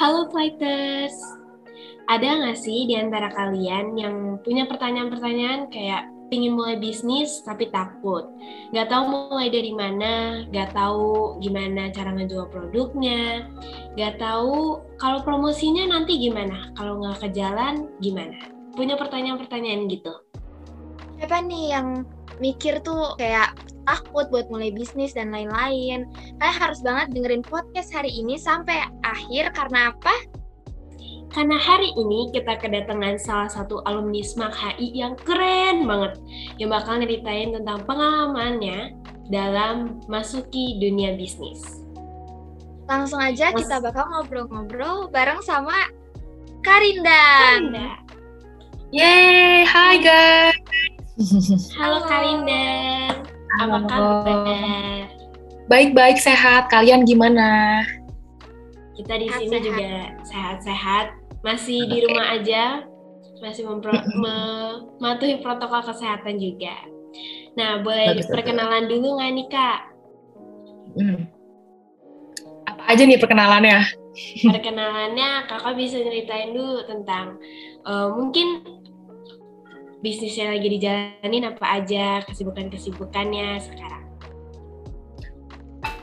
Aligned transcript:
Halo 0.00 0.32
Flighters, 0.32 1.12
ada 2.08 2.40
nggak 2.40 2.56
sih 2.56 2.88
di 2.88 2.96
antara 2.96 3.28
kalian 3.36 4.00
yang 4.00 4.40
punya 4.40 4.64
pertanyaan-pertanyaan 4.64 5.68
kayak 5.68 6.08
pingin 6.32 6.56
mulai 6.56 6.80
bisnis 6.80 7.44
tapi 7.44 7.68
takut, 7.68 8.24
nggak 8.72 8.88
tahu 8.88 9.28
mulai 9.28 9.52
dari 9.52 9.76
mana, 9.76 10.48
nggak 10.48 10.72
tahu 10.72 11.36
gimana 11.44 11.92
cara 11.92 12.16
ngejual 12.16 12.48
produknya, 12.48 13.44
nggak 13.92 14.16
tahu 14.16 14.80
kalau 14.96 15.20
promosinya 15.20 15.92
nanti 15.92 16.16
gimana, 16.16 16.72
kalau 16.80 16.96
nggak 17.04 17.20
ke 17.20 17.28
jalan 17.36 17.84
gimana? 18.00 18.40
Punya 18.72 18.96
pertanyaan-pertanyaan 18.96 19.84
gitu. 19.92 20.16
Siapa 21.20 21.44
nih 21.44 21.76
yang 21.76 22.08
mikir 22.40 22.80
tuh 22.82 23.14
kayak 23.20 23.54
takut 23.84 24.26
buat 24.32 24.48
mulai 24.48 24.72
bisnis 24.72 25.12
dan 25.12 25.30
lain-lain. 25.30 26.08
Kalian 26.40 26.56
harus 26.56 26.80
banget 26.80 27.12
dengerin 27.12 27.44
podcast 27.44 27.92
hari 27.92 28.10
ini 28.10 28.40
sampai 28.40 28.88
akhir 29.04 29.52
karena 29.54 29.92
apa? 29.94 30.14
Karena 31.30 31.54
hari 31.62 31.94
ini 31.94 32.34
kita 32.34 32.58
kedatangan 32.58 33.14
salah 33.22 33.46
satu 33.46 33.86
alumni 33.86 34.18
SMAK 34.18 34.50
HI 34.50 34.88
yang 34.98 35.14
keren 35.14 35.86
banget 35.86 36.18
yang 36.58 36.74
bakal 36.74 36.98
nyeritain 36.98 37.54
tentang 37.54 37.86
pengalamannya 37.86 38.98
dalam 39.30 40.02
masuki 40.10 40.82
dunia 40.82 41.14
bisnis. 41.14 41.86
Langsung 42.90 43.22
aja 43.22 43.54
Mas... 43.54 43.62
kita 43.62 43.78
bakal 43.78 44.10
ngobrol-ngobrol 44.10 45.06
bareng 45.14 45.38
sama 45.46 45.86
Karinda. 46.66 47.22
Karinda. 47.62 47.88
Yeay, 48.90 49.62
hai 49.62 50.02
guys. 50.02 50.99
Halo, 51.76 52.00
Karinda. 52.08 53.12
Apa 53.60 53.78
kabar? 53.92 55.04
Baik-baik, 55.68 56.16
sehat. 56.16 56.72
Kalian 56.72 57.04
gimana? 57.04 57.84
Kita 58.96 59.20
di 59.20 59.28
sini 59.28 59.52
sehat. 59.52 59.66
juga 59.68 59.90
sehat-sehat 60.24 61.06
masih 61.44 61.84
di 61.92 62.08
rumah 62.08 62.40
aja, 62.40 62.88
masih 63.44 63.68
mematuhi 64.24 65.44
protokol 65.44 65.84
kesehatan 65.92 66.40
juga. 66.40 66.72
Nah, 67.52 67.84
boleh 67.84 68.16
betul, 68.16 68.40
perkenalan 68.40 68.88
betul. 68.88 69.04
dulu 69.04 69.08
nggak 69.20 69.32
nih 69.36 69.46
kak? 69.52 69.78
Hmm. 70.96 71.20
Apa 72.64 72.96
aja 72.96 73.02
nih 73.04 73.20
perkenalannya? 73.20 73.78
Perkenalannya 74.40 75.52
kakak 75.52 75.76
bisa 75.76 76.00
ceritain 76.00 76.56
dulu 76.56 76.80
tentang 76.88 77.36
uh, 77.84 78.08
mungkin 78.08 78.79
bisnisnya 80.00 80.56
lagi 80.56 80.68
dijalanin 80.72 81.44
apa 81.52 81.64
aja, 81.80 82.24
kesibukan-kesibukannya 82.24 83.60
sekarang. 83.60 84.00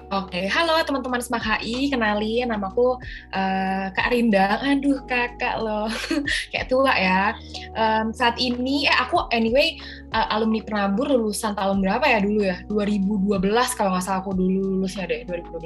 Oke, 0.08 0.48
halo 0.48 0.80
teman-teman 0.88 1.20
Semak 1.20 1.44
HI, 1.44 1.92
kenalin 1.92 2.48
namaku 2.48 2.96
uh, 3.36 3.92
Kak 3.92 4.16
Rinda. 4.16 4.56
Aduh 4.64 5.04
kakak 5.04 5.60
loh, 5.60 5.92
kayak 6.56 6.72
tua 6.72 6.96
ya. 6.96 7.36
Um, 7.76 8.16
saat 8.16 8.40
ini, 8.40 8.88
eh 8.88 8.96
aku 8.96 9.28
anyway 9.36 9.76
uh, 10.16 10.32
alumni 10.32 10.64
penabur 10.64 11.12
lulusan 11.12 11.60
tahun 11.60 11.84
berapa 11.84 12.08
ya 12.08 12.20
dulu 12.24 12.40
ya? 12.40 12.64
2012 12.72 13.52
kalau 13.76 14.00
nggak 14.00 14.06
salah 14.08 14.24
aku 14.24 14.32
dulu 14.32 14.80
lulusnya 14.80 15.12
deh, 15.12 15.28
2012. 15.28 15.60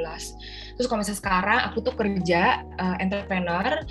Terus 0.73 0.87
kalau 0.89 0.99
misalnya 1.05 1.21
sekarang 1.21 1.59
aku 1.69 1.77
tuh 1.85 1.93
kerja 1.93 2.65
uh, 2.81 2.97
entrepreneur 2.97 3.85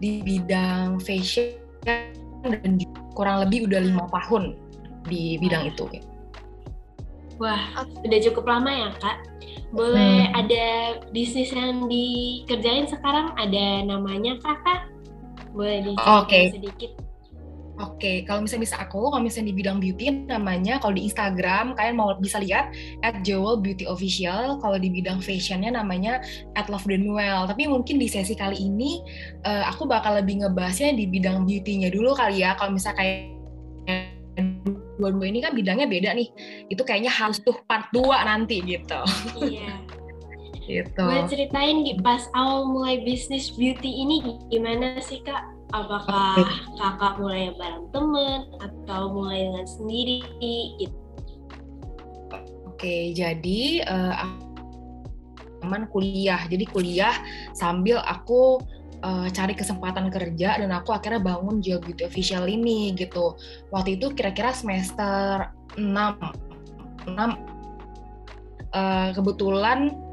di 0.00 0.24
bidang 0.24 0.96
fashion 0.96 1.60
dan 1.84 2.80
kurang 3.14 3.46
lebih 3.46 3.70
udah 3.70 3.80
lima 3.80 4.04
tahun 4.10 4.58
di 5.08 5.38
bidang 5.38 5.70
itu. 5.70 5.86
Wah, 7.38 7.82
udah 8.06 8.18
cukup 8.30 8.46
lama 8.46 8.70
ya 8.70 8.88
kak? 9.02 9.34
boleh 9.74 10.30
hmm. 10.30 10.38
ada 10.38 10.64
bisnis 11.10 11.50
yang 11.50 11.90
dikerjain 11.90 12.86
sekarang 12.86 13.34
ada 13.34 13.82
namanya 13.82 14.38
kakak 14.38 14.86
boleh 15.50 15.82
diceritain 15.82 16.22
okay. 16.22 16.44
sedikit 16.54 16.90
Oke, 17.74 17.98
okay, 17.98 18.16
kalau 18.22 18.46
misalnya 18.46 18.70
bisa 18.70 18.76
aku, 18.78 19.10
kalau 19.10 19.18
misalnya 19.18 19.50
di 19.50 19.56
bidang 19.58 19.82
beauty 19.82 20.06
namanya, 20.30 20.78
kalau 20.78 20.94
di 20.94 21.10
Instagram 21.10 21.74
kalian 21.74 21.98
mau 21.98 22.14
bisa 22.14 22.38
lihat 22.38 22.70
at 23.02 23.26
Jewel 23.26 23.58
Beauty 23.58 23.82
Official. 23.82 24.62
Kalau 24.62 24.78
di 24.78 24.86
bidang 24.94 25.18
fashionnya 25.18 25.74
namanya 25.74 26.22
at 26.54 26.70
Love 26.70 26.86
the 26.86 26.94
Noel. 26.94 27.50
Tapi 27.50 27.66
mungkin 27.66 27.98
di 27.98 28.06
sesi 28.06 28.38
kali 28.38 28.62
ini 28.62 29.02
uh, 29.42 29.66
aku 29.66 29.90
bakal 29.90 30.14
lebih 30.22 30.46
ngebahasnya 30.46 30.94
di 30.94 31.10
bidang 31.10 31.42
beauty-nya 31.42 31.90
dulu 31.90 32.14
kali 32.14 32.46
ya. 32.46 32.54
Kalau 32.54 32.70
misalnya 32.70 33.02
kayak 33.02 33.34
dua-dua 34.94 35.26
ini 35.26 35.42
kan 35.42 35.58
bidangnya 35.58 35.90
beda 35.90 36.14
nih. 36.14 36.28
Itu 36.70 36.86
kayaknya 36.86 37.10
harus 37.10 37.42
tuh 37.42 37.58
part 37.66 37.90
2 37.90 38.06
nanti 38.22 38.62
gitu. 38.62 39.02
Iya. 39.42 39.82
gitu. 40.70 41.02
Boleh 41.02 41.26
ceritain 41.26 41.82
pas 42.00 42.30
awal 42.38 42.70
mulai 42.70 43.02
bisnis 43.02 43.50
beauty 43.52 43.90
ini 44.06 44.22
gimana 44.48 45.02
sih 45.02 45.20
Kak? 45.26 45.53
Apakah 45.74 46.38
kakak 46.78 47.18
mulai 47.18 47.50
bareng 47.58 47.90
temen 47.90 48.46
atau 48.62 49.10
mulai 49.10 49.50
dengan 49.50 49.66
sendiri 49.66 50.22
gitu? 50.78 50.94
Oke, 52.70 53.10
jadi 53.10 53.82
uh, 53.82 54.14
kuliah. 55.90 56.46
Jadi 56.46 56.62
kuliah 56.70 57.18
sambil 57.58 57.98
aku 58.06 58.62
uh, 59.02 59.26
cari 59.34 59.58
kesempatan 59.58 60.14
kerja 60.14 60.62
dan 60.62 60.70
aku 60.70 60.94
akhirnya 60.94 61.18
bangun 61.18 61.58
Job 61.58 61.82
Beauty 61.82 62.06
Official 62.06 62.46
ini 62.46 62.94
gitu. 62.94 63.34
Waktu 63.74 63.98
itu 63.98 64.14
kira-kira 64.14 64.54
semester 64.54 65.50
6 65.74 67.10
6 67.10 67.10
uh, 67.10 67.34
kebetulan 69.10 70.03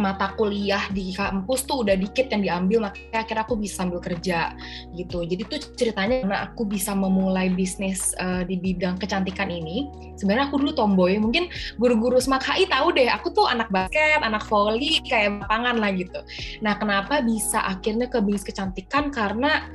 mata 0.00 0.32
kuliah 0.34 0.90
di 0.90 1.12
kampus 1.14 1.68
tuh 1.68 1.84
udah 1.86 1.94
dikit 1.94 2.32
yang 2.32 2.42
diambil 2.42 2.88
makanya 2.88 3.18
akhirnya 3.24 3.44
aku 3.46 3.54
bisa 3.56 3.74
sambil 3.84 4.00
kerja 4.00 4.52
gitu. 4.96 5.22
Jadi 5.22 5.42
tuh 5.46 5.60
ceritanya 5.76 6.16
karena 6.24 6.38
aku 6.50 6.62
bisa 6.66 6.92
memulai 6.96 7.52
bisnis 7.52 8.16
uh, 8.18 8.42
di 8.42 8.58
bidang 8.58 8.98
kecantikan 8.98 9.48
ini 9.52 9.86
sebenarnya 10.18 10.50
aku 10.50 10.60
dulu 10.60 10.72
tomboy 10.74 11.14
mungkin 11.20 11.52
guru-guru 11.78 12.18
SMAK 12.18 12.44
HI 12.44 12.64
tahu 12.70 12.88
deh 12.96 13.08
aku 13.10 13.30
tuh 13.30 13.46
anak 13.46 13.68
basket 13.70 14.20
anak 14.24 14.42
volley 14.48 15.00
kayak 15.06 15.44
lapangan 15.44 15.78
lah 15.78 15.90
gitu. 15.94 16.20
Nah 16.64 16.74
kenapa 16.80 17.22
bisa 17.22 17.62
akhirnya 17.62 18.10
ke 18.10 18.18
bisnis 18.24 18.44
kecantikan? 18.44 19.14
Karena 19.14 19.68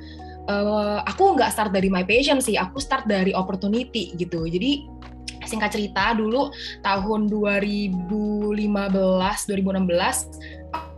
uh, 0.50 1.00
aku 1.06 1.38
nggak 1.38 1.54
start 1.54 1.72
dari 1.72 1.88
my 1.88 2.04
passion 2.04 2.42
sih 2.42 2.58
aku 2.58 2.82
start 2.82 3.06
dari 3.06 3.32
opportunity 3.32 4.18
gitu. 4.18 4.44
Jadi 4.50 4.90
singkat 5.50 5.74
cerita 5.74 6.14
dulu 6.14 6.54
tahun 6.86 7.26
2015 7.26 7.98
2016 7.98 9.50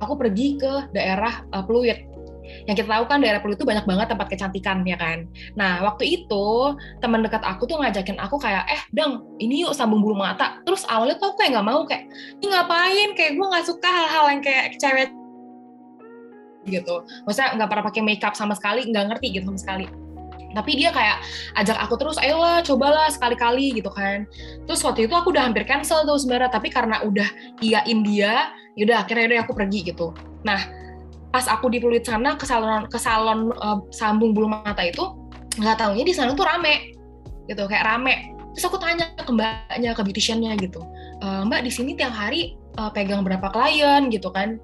aku 0.04 0.14
pergi 0.20 0.60
ke 0.60 0.92
daerah 0.92 1.48
uh, 1.56 1.64
Pluit 1.64 2.12
yang 2.68 2.76
kita 2.76 2.92
tahu 2.92 3.08
kan 3.08 3.24
daerah 3.24 3.40
Pluit 3.40 3.56
itu 3.56 3.64
banyak 3.64 3.88
banget 3.88 4.12
tempat 4.12 4.28
kecantikan 4.28 4.84
ya 4.84 5.00
kan. 5.00 5.24
Nah 5.56 5.88
waktu 5.88 6.20
itu 6.20 6.76
teman 7.00 7.24
dekat 7.24 7.40
aku 7.48 7.64
tuh 7.64 7.80
ngajakin 7.80 8.20
aku 8.20 8.36
kayak 8.36 8.68
eh 8.68 8.82
dong 8.92 9.24
ini 9.40 9.64
yuk 9.64 9.72
sambung 9.72 10.04
bulu 10.04 10.20
mata. 10.20 10.60
Terus 10.68 10.84
awalnya 10.92 11.16
tuh 11.16 11.32
aku 11.32 11.42
kayak 11.42 11.56
nggak 11.56 11.68
mau 11.68 11.88
kayak 11.88 12.12
ini 12.44 12.52
ngapain 12.52 13.10
kayak 13.16 13.32
gue 13.40 13.48
nggak 13.56 13.66
suka 13.66 13.88
hal-hal 13.88 14.26
yang 14.36 14.42
kayak 14.44 14.76
cewek 14.76 15.10
gitu. 16.68 16.96
Maksudnya 17.26 17.56
nggak 17.56 17.70
pernah 17.72 17.86
pakai 17.88 18.02
makeup 18.04 18.34
sama 18.36 18.54
sekali, 18.54 18.86
nggak 18.86 19.16
ngerti 19.16 19.28
gitu 19.40 19.48
sama 19.48 19.62
sekali 19.62 20.11
tapi 20.52 20.78
dia 20.78 20.90
kayak 20.92 21.24
ajak 21.58 21.78
aku 21.80 21.96
terus 22.00 22.18
ayolah 22.20 22.62
cobalah 22.62 23.08
sekali-kali 23.12 23.76
gitu 23.80 23.90
kan. 23.92 24.28
Terus 24.68 24.82
waktu 24.84 25.08
itu 25.08 25.14
aku 25.16 25.32
udah 25.32 25.50
hampir 25.50 25.64
cancel 25.64 26.04
tuh 26.04 26.18
sebenarnya 26.20 26.52
tapi 26.52 26.68
karena 26.72 27.02
udah 27.04 27.30
iyain 27.64 28.00
dia 28.04 28.52
yaudah 28.76 29.04
akhirnya 29.04 29.36
udah 29.36 29.40
aku 29.44 29.54
pergi 29.56 29.80
gitu. 29.92 30.16
Nah 30.48 30.60
pas 31.32 31.48
aku 31.48 31.72
di 31.72 31.80
Pluit 31.80 32.04
sana 32.04 32.36
ke 32.36 32.44
salon 32.44 32.92
ke 32.92 33.00
salon 33.00 33.56
uh, 33.64 33.80
sambung 33.92 34.36
bulu 34.36 34.52
mata 34.52 34.84
itu 34.84 35.16
nggak 35.60 35.80
tahunya 35.80 36.04
di 36.08 36.14
sana 36.16 36.36
tuh 36.36 36.44
rame 36.48 36.96
gitu 37.48 37.68
kayak 37.68 37.88
rame. 37.88 38.36
Terus 38.52 38.68
aku 38.68 38.78
tanya 38.84 39.08
ke 39.16 39.32
mbaknya 39.32 39.96
ke 39.96 40.04
beauticiannya 40.04 40.60
gitu 40.60 40.84
e, 41.24 41.28
mbak 41.48 41.64
di 41.64 41.72
sini 41.72 41.96
tiap 41.96 42.12
hari 42.12 42.60
uh, 42.76 42.92
pegang 42.92 43.24
berapa 43.24 43.48
klien? 43.48 44.12
Gitu 44.12 44.28
kan. 44.28 44.60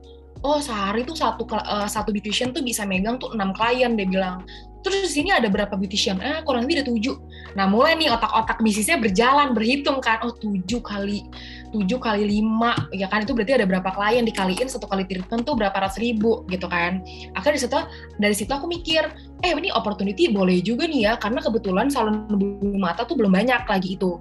Oh 0.46 0.62
sehari 0.62 1.02
tuh 1.02 1.18
satu 1.18 1.50
uh, 1.50 1.90
satu 1.90 2.14
beautician 2.14 2.54
tuh 2.54 2.62
bisa 2.62 2.86
megang 2.86 3.18
tuh 3.18 3.34
enam 3.34 3.56
klien 3.57 3.98
dia 3.98 4.06
bilang 4.06 4.45
terus 4.85 5.09
di 5.09 5.12
sini 5.21 5.29
ada 5.33 5.50
berapa 5.50 5.74
beautician 5.74 6.21
eh 6.21 6.41
kurang 6.45 6.65
lebih 6.65 6.81
ada 6.81 6.85
tujuh. 6.88 7.15
Nah 7.57 7.65
mulai 7.65 7.97
nih 7.97 8.13
otak-otak 8.13 8.62
bisnisnya 8.62 9.01
berjalan 9.01 9.51
berhitung 9.51 9.97
kan. 10.00 10.21
Oh 10.21 10.33
tujuh 10.33 10.79
kali 10.81 11.25
tujuh 11.74 12.00
kali 12.00 12.24
lima. 12.25 12.74
Ya 12.94 13.12
kan 13.12 13.25
itu 13.25 13.35
berarti 13.35 13.59
ada 13.59 13.65
berapa 13.68 13.89
klien 13.91 14.24
dikaliin 14.24 14.68
satu 14.69 14.88
kali 14.88 15.03
treatment 15.06 15.44
tuh 15.44 15.57
berapa 15.57 15.74
ratus 15.74 16.00
ribu 16.00 16.45
gitu 16.47 16.69
kan. 16.69 17.01
Akhirnya 17.33 17.57
dari 17.57 17.62
situ 17.62 17.79
dari 18.21 18.35
situ 18.35 18.51
aku 18.53 18.65
mikir 18.69 19.03
eh 19.45 19.53
ini 19.53 19.69
opportunity 19.69 20.33
boleh 20.33 20.62
juga 20.62 20.89
nih 20.89 21.12
ya 21.12 21.13
karena 21.21 21.44
kebetulan 21.44 21.88
salon 21.91 22.25
bulu 22.29 22.77
mata 22.77 23.06
tuh 23.06 23.18
belum 23.18 23.33
banyak 23.33 23.65
lagi 23.68 23.97
itu. 24.00 24.18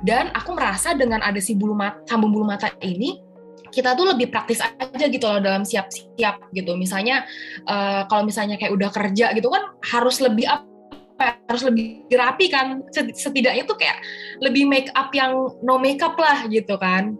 Dan 0.00 0.32
aku 0.32 0.56
merasa 0.56 0.96
dengan 0.96 1.20
ada 1.20 1.38
si 1.38 1.52
bulu 1.52 1.76
mata 1.76 2.00
sambung 2.08 2.32
bulu 2.32 2.48
mata 2.48 2.72
ini 2.80 3.29
kita 3.70 3.94
tuh 3.94 4.10
lebih 4.10 4.28
praktis 4.28 4.60
aja 4.60 5.06
gitu 5.06 5.24
loh 5.24 5.40
dalam 5.40 5.62
siap-siap 5.62 6.50
gitu. 6.52 6.74
Misalnya 6.74 7.24
uh, 7.64 8.04
kalau 8.10 8.26
misalnya 8.26 8.58
kayak 8.58 8.74
udah 8.74 8.90
kerja 8.90 9.32
gitu 9.32 9.48
kan 9.48 9.72
harus 9.80 10.18
lebih 10.20 10.46
apa 10.50 10.66
ya, 11.22 11.32
harus 11.48 11.62
lebih 11.64 12.06
rapi 12.12 12.46
kan. 12.50 12.82
Setidaknya 12.92 13.64
tuh 13.64 13.78
kayak 13.78 14.02
lebih 14.42 14.66
make 14.66 14.90
up 14.98 15.14
yang 15.14 15.32
no 15.62 15.78
makeup 15.78 16.18
lah 16.18 16.44
gitu 16.50 16.76
kan. 16.76 17.16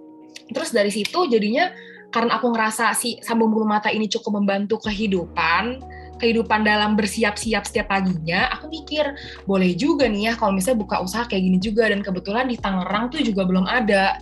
Terus 0.51 0.75
dari 0.75 0.91
situ 0.91 1.31
jadinya 1.31 1.71
karena 2.11 2.43
aku 2.43 2.51
ngerasa 2.51 2.91
si 2.99 3.23
sambung 3.23 3.55
bulu 3.55 3.65
mata 3.65 3.87
ini 3.87 4.11
cukup 4.11 4.43
membantu 4.43 4.83
kehidupan 4.91 5.79
kehidupan 6.21 6.69
dalam 6.69 7.01
bersiap-siap 7.01 7.65
setiap 7.65 7.89
paginya, 7.89 8.53
aku 8.53 8.69
mikir 8.69 9.17
boleh 9.49 9.73
juga 9.73 10.05
nih 10.05 10.31
ya 10.31 10.33
kalau 10.37 10.53
misalnya 10.53 10.85
buka 10.85 11.01
usaha 11.01 11.25
kayak 11.25 11.43
gini 11.49 11.59
juga. 11.59 11.89
Dan 11.89 12.05
kebetulan 12.05 12.47
di 12.47 12.61
Tangerang 12.61 13.09
tuh 13.09 13.25
juga 13.25 13.49
belum 13.49 13.65
ada 13.65 14.21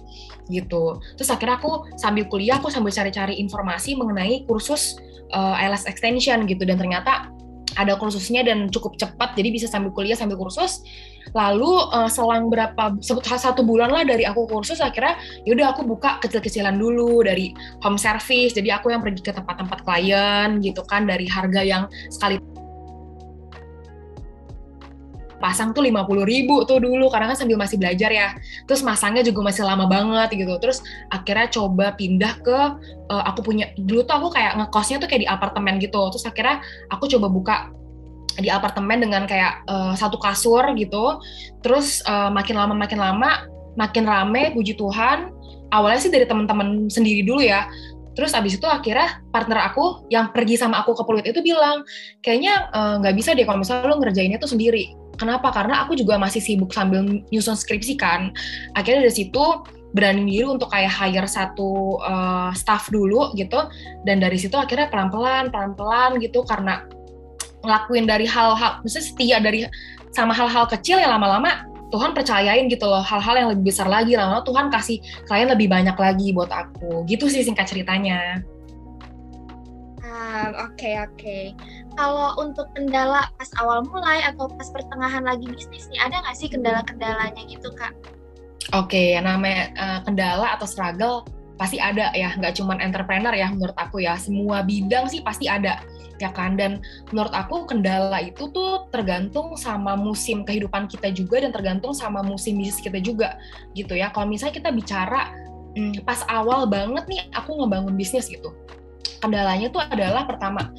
gitu. 0.49 0.99
Terus 1.17 1.31
akhirnya 1.31 1.61
aku 1.61 1.89
sambil 1.97 2.27
kuliah 2.27 2.59
aku 2.59 2.73
sambil 2.73 2.91
cari-cari 2.93 3.39
informasi 3.39 3.95
mengenai 3.95 4.45
kursus 4.49 4.99
uh, 5.33 5.57
IELTS 5.57 5.87
extension 5.87 6.45
gitu. 6.49 6.65
Dan 6.65 6.81
ternyata 6.81 7.33
ada 7.77 7.95
kursusnya 7.95 8.43
dan 8.43 8.73
cukup 8.73 8.99
cepat 8.99 9.39
jadi 9.39 9.55
bisa 9.55 9.67
sambil 9.71 9.95
kuliah 9.95 10.19
sambil 10.19 10.41
kursus. 10.41 10.83
Lalu 11.37 11.69
uh, 11.93 12.09
selang 12.09 12.49
berapa 12.49 12.97
satu 13.23 13.61
bulan 13.61 13.93
lah 13.93 14.03
dari 14.03 14.25
aku 14.25 14.49
kursus 14.49 14.81
akhirnya 14.81 15.21
yaudah 15.45 15.77
aku 15.77 15.85
buka 15.85 16.19
kecil-kecilan 16.25 16.75
dulu 16.75 17.23
dari 17.23 17.53
home 17.85 18.01
service. 18.01 18.57
Jadi 18.57 18.73
aku 18.73 18.91
yang 18.91 19.05
pergi 19.05 19.21
ke 19.21 19.33
tempat-tempat 19.37 19.85
klien 19.85 20.59
gitu 20.65 20.81
kan 20.89 21.05
dari 21.05 21.29
harga 21.29 21.61
yang 21.61 21.85
sekali 22.09 22.41
pasang 25.39 25.71
tuh 25.75 25.87
50 25.87 26.27
ribu 26.27 26.67
tuh 26.67 26.83
dulu 26.83 27.09
karena 27.09 27.33
kan 27.33 27.39
sambil 27.39 27.57
masih 27.59 27.79
belajar 27.79 28.11
ya. 28.11 28.35
Terus 28.67 28.83
masangnya 28.83 29.23
juga 29.23 29.47
masih 29.49 29.63
lama 29.65 29.87
banget 29.87 30.35
gitu. 30.35 30.55
Terus 30.59 30.83
akhirnya 31.09 31.47
coba 31.51 31.95
pindah 31.95 32.33
ke 32.43 32.59
uh, 33.11 33.23
aku 33.27 33.47
punya 33.47 33.71
dulu 33.79 34.05
tuh 34.05 34.15
aku 34.19 34.29
kayak 34.35 34.59
ngekosnya 34.59 34.99
tuh 34.99 35.09
kayak 35.11 35.23
di 35.25 35.29
apartemen 35.31 35.79
gitu. 35.79 36.03
Terus 36.13 36.25
akhirnya 36.27 36.61
aku 36.91 37.07
coba 37.07 37.27
buka 37.31 37.57
di 38.39 38.47
apartemen 38.51 39.03
dengan 39.03 39.27
kayak 39.27 39.67
uh, 39.67 39.95
satu 39.95 40.19
kasur 40.19 40.63
gitu. 40.79 41.19
Terus 41.63 42.03
uh, 42.07 42.31
makin 42.31 42.55
lama 42.59 42.75
makin 42.75 42.99
lama 42.99 43.31
makin 43.79 44.05
rame 44.07 44.55
puji 44.55 44.75
Tuhan. 44.75 45.31
Awalnya 45.69 46.01
sih 46.01 46.13
dari 46.13 46.25
teman-teman 46.27 46.91
sendiri 46.91 47.23
dulu 47.23 47.45
ya. 47.45 47.71
Terus 48.19 48.35
abis 48.35 48.59
itu 48.59 48.67
akhirnya 48.67 49.23
partner 49.31 49.71
aku 49.71 50.11
yang 50.11 50.35
pergi 50.35 50.59
sama 50.59 50.83
aku 50.83 50.91
ke 50.91 51.07
Pluit 51.07 51.23
itu 51.23 51.39
bilang, 51.39 51.87
kayaknya 52.19 52.67
nggak 52.99 53.15
uh, 53.15 53.17
bisa 53.17 53.31
deh 53.31 53.47
kalau 53.47 53.63
misalnya 53.63 53.95
lo 53.95 54.03
ngerjainnya 54.03 54.43
tuh 54.43 54.51
sendiri. 54.51 54.98
Kenapa? 55.19 55.51
Karena 55.51 55.85
aku 55.85 55.99
juga 55.99 56.17
masih 56.17 56.39
sibuk 56.39 56.71
sambil 56.71 57.03
nyusun 57.35 57.59
skripsi 57.59 57.99
kan. 57.99 58.31
Akhirnya 58.79 59.11
dari 59.11 59.15
situ 59.15 59.43
berani 59.93 60.29
diri 60.29 60.47
untuk 60.47 60.71
kayak 60.71 60.93
hire 60.95 61.29
satu 61.29 61.99
uh, 62.01 62.55
staff 62.55 62.89
dulu 62.89 63.35
gitu. 63.35 63.67
Dan 64.07 64.23
dari 64.23 64.39
situ 64.39 64.55
akhirnya 64.55 64.87
pelan-pelan, 64.89 65.51
pelan-pelan 65.51 66.23
gitu 66.23 66.47
karena 66.47 66.87
ngelakuin 67.67 68.07
dari 68.07 68.25
hal-hal, 68.25 68.79
misalnya 68.87 69.07
setia 69.11 69.37
dari 69.43 69.67
sama 70.15 70.31
hal-hal 70.31 70.65
kecil 70.71 70.97
ya 71.03 71.11
lama-lama 71.11 71.67
Tuhan 71.89 72.13
percayain 72.13 72.69
gitu 72.69 72.85
loh 72.85 73.01
hal-hal 73.01 73.35
yang 73.35 73.49
lebih 73.53 73.73
besar 73.73 73.89
lagi 73.89 74.13
lama-lama 74.13 74.45
Tuhan 74.45 74.69
kasih 74.69 75.01
klien 75.25 75.49
lebih 75.49 75.73
banyak 75.73 75.97
lagi 75.97 76.37
buat 76.37 76.53
aku 76.53 77.09
gitu 77.09 77.27
sih 77.27 77.43
singkat 77.45 77.69
ceritanya. 77.69 78.45
Oke 80.09 80.17
uh, 80.17 80.49
oke. 80.65 80.75
Okay, 80.75 80.95
okay 81.05 81.45
kalau 81.99 82.39
untuk 82.39 82.71
kendala 82.79 83.27
pas 83.35 83.51
awal 83.59 83.83
mulai 83.91 84.23
atau 84.23 84.47
pas 84.47 84.71
pertengahan 84.71 85.27
lagi 85.27 85.51
bisnis 85.51 85.91
nih, 85.91 85.99
ada 85.99 86.23
nggak 86.23 86.37
sih 86.39 86.47
kendala-kendalanya 86.47 87.43
gitu, 87.51 87.75
Kak? 87.75 87.91
Oke, 88.79 88.95
okay, 88.95 89.09
namanya 89.19 89.75
uh, 89.75 90.01
kendala 90.07 90.55
atau 90.55 90.71
struggle 90.71 91.27
pasti 91.59 91.83
ada 91.83 92.15
ya, 92.15 92.39
nggak 92.39 92.55
cuma 92.55 92.79
entrepreneur 92.79 93.35
ya 93.35 93.51
menurut 93.51 93.75
aku 93.75 93.99
ya, 93.99 94.15
semua 94.15 94.63
bidang 94.63 95.11
sih 95.11 95.27
pasti 95.27 95.51
ada 95.51 95.83
ya 96.19 96.35
kan 96.35 96.59
dan 96.59 96.83
menurut 97.15 97.31
aku 97.31 97.67
kendala 97.67 98.19
itu 98.19 98.51
tuh 98.51 98.91
tergantung 98.91 99.55
sama 99.55 99.95
musim 99.95 100.43
kehidupan 100.43 100.91
kita 100.91 101.15
juga 101.15 101.47
dan 101.47 101.55
tergantung 101.55 101.95
sama 101.95 102.27
musim 102.27 102.59
bisnis 102.59 102.83
kita 102.83 102.99
juga 102.99 103.39
gitu 103.79 103.95
ya 103.95 104.11
kalau 104.11 104.27
misalnya 104.27 104.59
kita 104.59 104.75
bicara 104.75 105.31
hmm, 105.79 106.03
pas 106.03 106.27
awal 106.27 106.67
banget 106.67 107.07
nih 107.07 107.23
aku 107.39 107.63
ngebangun 107.63 107.95
bisnis 107.95 108.27
gitu 108.27 108.51
kendalanya 109.19 109.69
tuh 109.71 109.83
adalah 109.83 110.25
pertama 110.25 110.71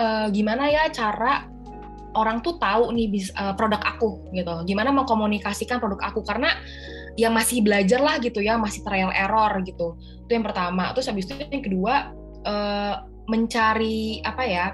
uh, 0.00 0.26
gimana 0.32 0.68
ya 0.68 0.88
cara 0.92 1.48
orang 2.16 2.40
tuh 2.40 2.56
tahu 2.56 2.96
nih 2.96 3.12
bis, 3.12 3.28
uh, 3.36 3.52
produk 3.52 3.78
aku 3.84 4.24
gitu. 4.32 4.64
Gimana 4.64 4.88
mengkomunikasikan 4.90 5.78
produk 5.78 6.00
aku 6.00 6.24
karena 6.24 6.56
ya 7.14 7.28
masih 7.28 7.60
belajar 7.60 8.00
lah 8.00 8.16
gitu 8.18 8.40
ya, 8.40 8.56
masih 8.56 8.80
trial 8.82 9.12
error 9.12 9.52
gitu. 9.68 10.00
Itu 10.24 10.32
yang 10.32 10.44
pertama. 10.44 10.96
Terus 10.96 11.12
habis 11.12 11.28
itu 11.28 11.36
yang 11.36 11.62
kedua 11.62 12.16
uh, 12.48 13.04
mencari 13.28 14.24
apa 14.24 14.42
ya? 14.48 14.66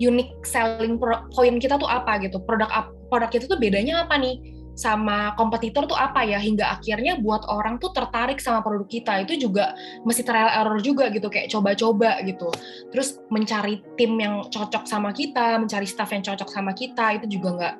unique 0.00 0.32
selling 0.48 0.96
point 0.96 1.56
kita 1.60 1.76
tuh 1.76 1.88
apa 1.88 2.16
gitu. 2.24 2.40
Produk 2.48 2.68
produk 3.12 3.30
itu 3.36 3.44
tuh 3.44 3.60
bedanya 3.60 4.08
apa 4.08 4.16
nih? 4.16 4.40
Sama 4.80 5.36
kompetitor 5.36 5.84
tuh 5.84 6.00
apa 6.00 6.24
ya? 6.24 6.40
Hingga 6.40 6.80
akhirnya 6.80 7.20
buat 7.20 7.44
orang 7.52 7.76
tuh 7.76 7.92
tertarik 7.92 8.40
sama 8.40 8.64
produk 8.64 8.88
kita. 8.88 9.28
Itu 9.28 9.36
juga 9.36 9.76
mesti 10.08 10.24
trial 10.24 10.48
error 10.48 10.80
juga 10.80 11.12
gitu 11.12 11.28
kayak 11.28 11.52
coba-coba 11.52 12.24
gitu. 12.24 12.48
Terus 12.88 13.20
mencari 13.28 13.84
tim 14.00 14.16
yang 14.16 14.48
cocok 14.48 14.88
sama 14.88 15.12
kita 15.12 15.60
mencari 15.60 15.84
staff 15.84 16.08
yang 16.16 16.24
cocok 16.24 16.48
sama 16.48 16.72
kita 16.72 17.20
itu 17.20 17.36
juga 17.36 17.48
nggak 17.60 17.74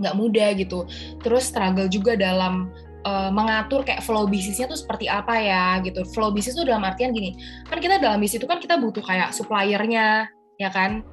nggak 0.00 0.14
mudah 0.16 0.48
gitu. 0.56 0.88
Terus 1.20 1.52
struggle 1.52 1.92
juga 1.92 2.16
dalam 2.16 2.72
uh, 3.04 3.28
mengatur 3.28 3.84
kayak 3.84 4.00
flow 4.00 4.24
bisnisnya 4.24 4.64
tuh 4.72 4.80
seperti 4.80 5.12
apa 5.12 5.36
ya 5.36 5.76
gitu. 5.84 6.08
Flow 6.16 6.32
bisnis 6.32 6.56
tuh 6.56 6.64
dalam 6.64 6.80
artian 6.88 7.12
gini 7.12 7.36
kan 7.68 7.76
kita 7.76 8.00
dalam 8.00 8.16
bisnis 8.16 8.40
itu 8.40 8.48
kan 8.48 8.56
kita 8.56 8.80
butuh 8.80 9.04
kayak 9.04 9.36
suppliernya 9.36 10.32
ya 10.56 10.68
kan 10.72 11.04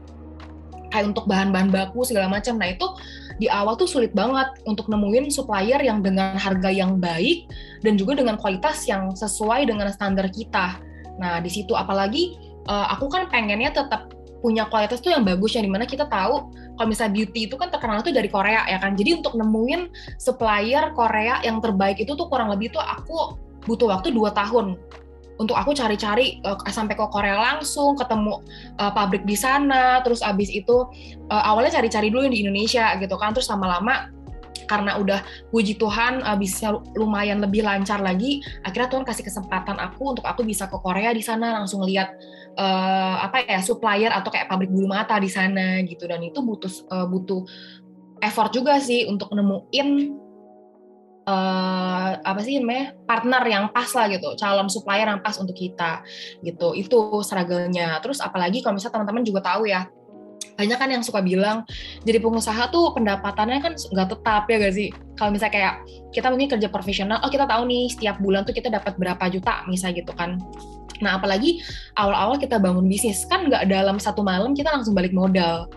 kayak 0.90 1.16
untuk 1.16 1.26
bahan-bahan 1.28 1.70
baku 1.70 2.04
segala 2.08 2.32
macam 2.32 2.56
nah 2.56 2.72
itu 2.72 2.88
di 3.38 3.48
awal 3.48 3.78
tuh 3.78 3.86
sulit 3.86 4.12
banget 4.18 4.50
untuk 4.66 4.90
nemuin 4.90 5.30
supplier 5.30 5.78
yang 5.82 6.02
dengan 6.02 6.36
harga 6.38 6.74
yang 6.74 6.98
baik 6.98 7.46
dan 7.86 7.94
juga 7.94 8.18
dengan 8.18 8.36
kualitas 8.38 8.90
yang 8.90 9.14
sesuai 9.14 9.70
dengan 9.70 9.94
standar 9.94 10.26
kita. 10.34 10.82
Nah, 11.22 11.38
di 11.38 11.50
situ 11.50 11.78
apalagi 11.78 12.38
uh, 12.66 12.90
aku 12.98 13.10
kan 13.10 13.30
pengennya 13.30 13.74
tetap 13.74 14.10
punya 14.42 14.70
kualitas 14.70 15.02
tuh 15.02 15.14
yang 15.14 15.26
bagus 15.26 15.58
yang 15.58 15.66
di 15.66 15.72
mana 15.74 15.86
kita 15.86 16.06
tahu 16.06 16.54
kalau 16.78 16.88
misalnya 16.90 17.14
beauty 17.18 17.50
itu 17.50 17.58
kan 17.58 17.74
terkenal 17.74 18.06
tuh 18.06 18.14
dari 18.14 18.30
Korea 18.30 18.66
ya 18.66 18.82
kan. 18.82 18.98
Jadi 18.98 19.22
untuk 19.22 19.38
nemuin 19.38 19.90
supplier 20.18 20.94
Korea 20.98 21.42
yang 21.46 21.62
terbaik 21.62 22.02
itu 22.02 22.18
tuh 22.18 22.30
kurang 22.30 22.50
lebih 22.50 22.74
tuh 22.74 22.82
aku 22.82 23.38
butuh 23.66 23.90
waktu 23.94 24.14
dua 24.14 24.34
tahun 24.34 24.78
untuk 25.38 25.54
aku 25.54 25.74
cari-cari 25.74 26.42
uh, 26.46 26.58
sampai 26.70 26.98
ke 26.98 27.06
Korea 27.10 27.38
langsung 27.38 27.98
ketemu 27.98 28.42
uh, 28.82 28.92
pabrik 28.92 29.24
di 29.24 29.38
sana 29.38 30.02
terus 30.02 30.26
abis 30.26 30.50
itu 30.50 30.86
uh, 31.30 31.44
awalnya 31.46 31.78
cari-cari 31.78 32.10
dulu 32.10 32.26
yang 32.30 32.34
di 32.34 32.42
Indonesia 32.46 32.98
gitu 32.98 33.16
kan 33.18 33.34
terus 33.34 33.50
lama-lama 33.50 34.10
karena 34.68 35.00
udah 35.00 35.24
puji 35.54 35.80
Tuhan 35.80 36.26
uh, 36.26 36.36
bisa 36.36 36.76
lumayan 36.98 37.40
lebih 37.40 37.64
lancar 37.64 38.04
lagi 38.04 38.44
akhirnya 38.68 38.90
Tuhan 38.92 39.06
kasih 39.08 39.24
kesempatan 39.24 39.80
aku 39.80 40.18
untuk 40.18 40.26
aku 40.28 40.44
bisa 40.44 40.68
ke 40.68 40.76
Korea 40.82 41.16
di 41.16 41.24
sana 41.24 41.56
langsung 41.64 41.86
lihat 41.88 42.12
uh, 42.58 43.16
apa 43.24 43.46
ya 43.46 43.62
supplier 43.62 44.12
atau 44.12 44.34
kayak 44.34 44.50
pabrik 44.50 44.74
bulu 44.74 44.90
mata 44.90 45.16
di 45.22 45.30
sana 45.30 45.80
gitu. 45.86 46.10
Dan 46.10 46.26
itu 46.26 46.42
butuh 46.42 46.74
uh, 46.92 47.08
butuh 47.08 47.46
effort 48.26 48.52
juga 48.52 48.82
sih 48.82 49.06
untuk 49.06 49.30
nemuin 49.32 49.88
uh, 51.28 52.10
apa 52.24 52.40
sih 52.42 52.58
namanya 52.58 52.96
partner 53.04 53.44
yang 53.46 53.66
pas 53.70 53.92
lah 53.92 54.08
gitu 54.08 54.34
calon 54.40 54.72
supplier 54.72 55.06
yang 55.06 55.22
pas 55.22 55.36
untuk 55.38 55.54
kita 55.54 56.02
gitu. 56.42 56.74
Itu 56.74 57.22
struggle-nya. 57.22 58.00
Terus 58.00 58.24
apalagi 58.24 58.64
kalau 58.64 58.80
misalnya 58.80 59.04
teman-teman 59.04 59.24
juga 59.28 59.44
tahu 59.44 59.68
ya 59.68 59.86
banyak 60.58 60.78
kan 60.78 60.90
yang 60.90 61.06
suka 61.06 61.22
bilang 61.22 61.62
jadi 62.02 62.18
pengusaha 62.18 62.74
tuh 62.74 62.90
pendapatannya 62.98 63.62
kan 63.62 63.74
nggak 63.78 64.08
tetap 64.10 64.50
ya 64.50 64.58
gak 64.58 64.74
sih? 64.74 64.90
Kalau 65.14 65.30
misalnya 65.30 65.54
kayak 65.54 65.74
kita 66.14 66.28
mungkin 66.34 66.50
kerja 66.58 66.68
profesional 66.74 67.22
oh 67.22 67.30
kita 67.30 67.46
tahu 67.46 67.70
nih 67.70 67.94
setiap 67.94 68.18
bulan 68.18 68.42
tuh 68.42 68.58
kita 68.58 68.74
dapat 68.74 68.98
berapa 68.98 69.22
juta 69.30 69.62
misalnya 69.70 70.02
gitu 70.02 70.14
kan. 70.18 70.42
Nah 70.98 71.22
apalagi 71.22 71.62
awal-awal 71.94 72.42
kita 72.42 72.58
bangun 72.58 72.90
bisnis 72.90 73.22
kan 73.30 73.46
nggak 73.46 73.70
dalam 73.70 74.02
satu 74.02 74.26
malam 74.26 74.58
kita 74.58 74.74
langsung 74.74 74.98
balik 74.98 75.14
modal. 75.14 75.70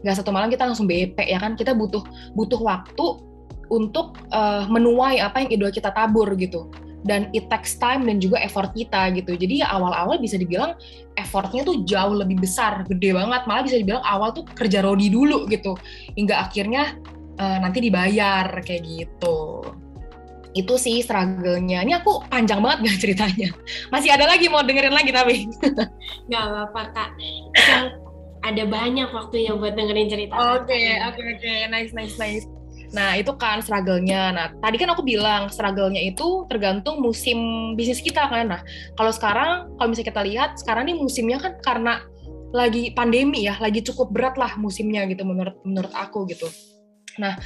Nggak 0.00 0.24
satu 0.24 0.32
malam 0.32 0.48
kita 0.48 0.64
langsung 0.64 0.88
BP 0.88 1.28
ya 1.28 1.36
kan? 1.36 1.52
Kita 1.52 1.76
butuh 1.76 2.00
butuh 2.32 2.60
waktu 2.64 3.31
untuk 3.72 4.20
uh, 4.36 4.68
menuai 4.68 5.24
apa 5.24 5.48
yang 5.48 5.56
idol 5.56 5.72
kita 5.72 5.88
tabur 5.96 6.28
gitu 6.36 6.68
dan 7.02 7.26
it 7.34 7.50
takes 7.50 7.74
time 7.80 8.06
dan 8.06 8.22
juga 8.22 8.38
effort 8.44 8.70
kita 8.76 9.10
gitu 9.16 9.34
jadi 9.34 9.66
ya 9.66 9.68
awal-awal 9.74 10.20
bisa 10.22 10.38
dibilang 10.38 10.78
effortnya 11.18 11.66
tuh 11.66 11.82
jauh 11.82 12.14
lebih 12.14 12.38
besar 12.38 12.86
gede 12.86 13.16
banget 13.16 13.42
malah 13.48 13.62
bisa 13.66 13.76
dibilang 13.80 14.04
awal 14.06 14.30
tuh 14.30 14.46
kerja 14.54 14.84
rodi 14.84 15.10
dulu 15.10 15.50
gitu 15.50 15.74
hingga 16.14 16.46
akhirnya 16.46 16.94
uh, 17.40 17.58
nanti 17.58 17.82
dibayar 17.82 18.46
kayak 18.62 18.82
gitu 18.86 19.66
itu 20.52 20.76
sih 20.76 21.00
struggle-nya. 21.00 21.80
Ini 21.80 22.04
aku 22.04 22.28
panjang 22.28 22.60
banget 22.60 22.84
gak 22.84 22.98
ceritanya. 23.08 23.48
Masih 23.88 24.12
ada 24.12 24.28
lagi 24.28 24.52
mau 24.52 24.60
dengerin 24.60 24.92
lagi 24.92 25.08
tapi. 25.08 25.48
Gak 26.30 26.42
apa-apa 26.44 26.82
kak. 26.92 27.10
ada 28.42 28.68
banyak 28.68 29.08
waktunya 29.16 29.56
buat 29.56 29.72
dengerin 29.72 30.12
cerita. 30.12 30.36
Oke, 30.60 31.00
oke, 31.08 31.20
oke. 31.24 31.52
Nice, 31.72 31.96
nice, 31.96 32.20
nice. 32.20 32.44
Nah, 32.92 33.16
itu 33.16 33.32
kan 33.40 33.64
struggle-nya. 33.64 34.22
Nah, 34.36 34.46
tadi 34.60 34.76
kan 34.76 34.92
aku 34.92 35.00
bilang 35.00 35.48
struggle-nya 35.48 36.00
itu 36.04 36.44
tergantung 36.52 37.00
musim 37.00 37.72
bisnis 37.72 38.04
kita 38.04 38.28
kan. 38.28 38.52
Nah, 38.52 38.60
kalau 39.00 39.12
sekarang, 39.12 39.72
kalau 39.80 39.88
misalnya 39.88 40.08
kita 40.12 40.22
lihat, 40.28 40.50
sekarang 40.60 40.92
nih 40.92 40.96
musimnya 41.00 41.40
kan 41.40 41.56
karena 41.64 42.04
lagi 42.52 42.92
pandemi 42.92 43.48
ya, 43.48 43.56
lagi 43.64 43.80
cukup 43.80 44.12
berat 44.12 44.36
lah 44.36 44.52
musimnya 44.60 45.08
gitu 45.08 45.24
menurut 45.24 45.56
menurut 45.64 45.92
aku 45.96 46.28
gitu. 46.28 46.52
Nah, 47.16 47.36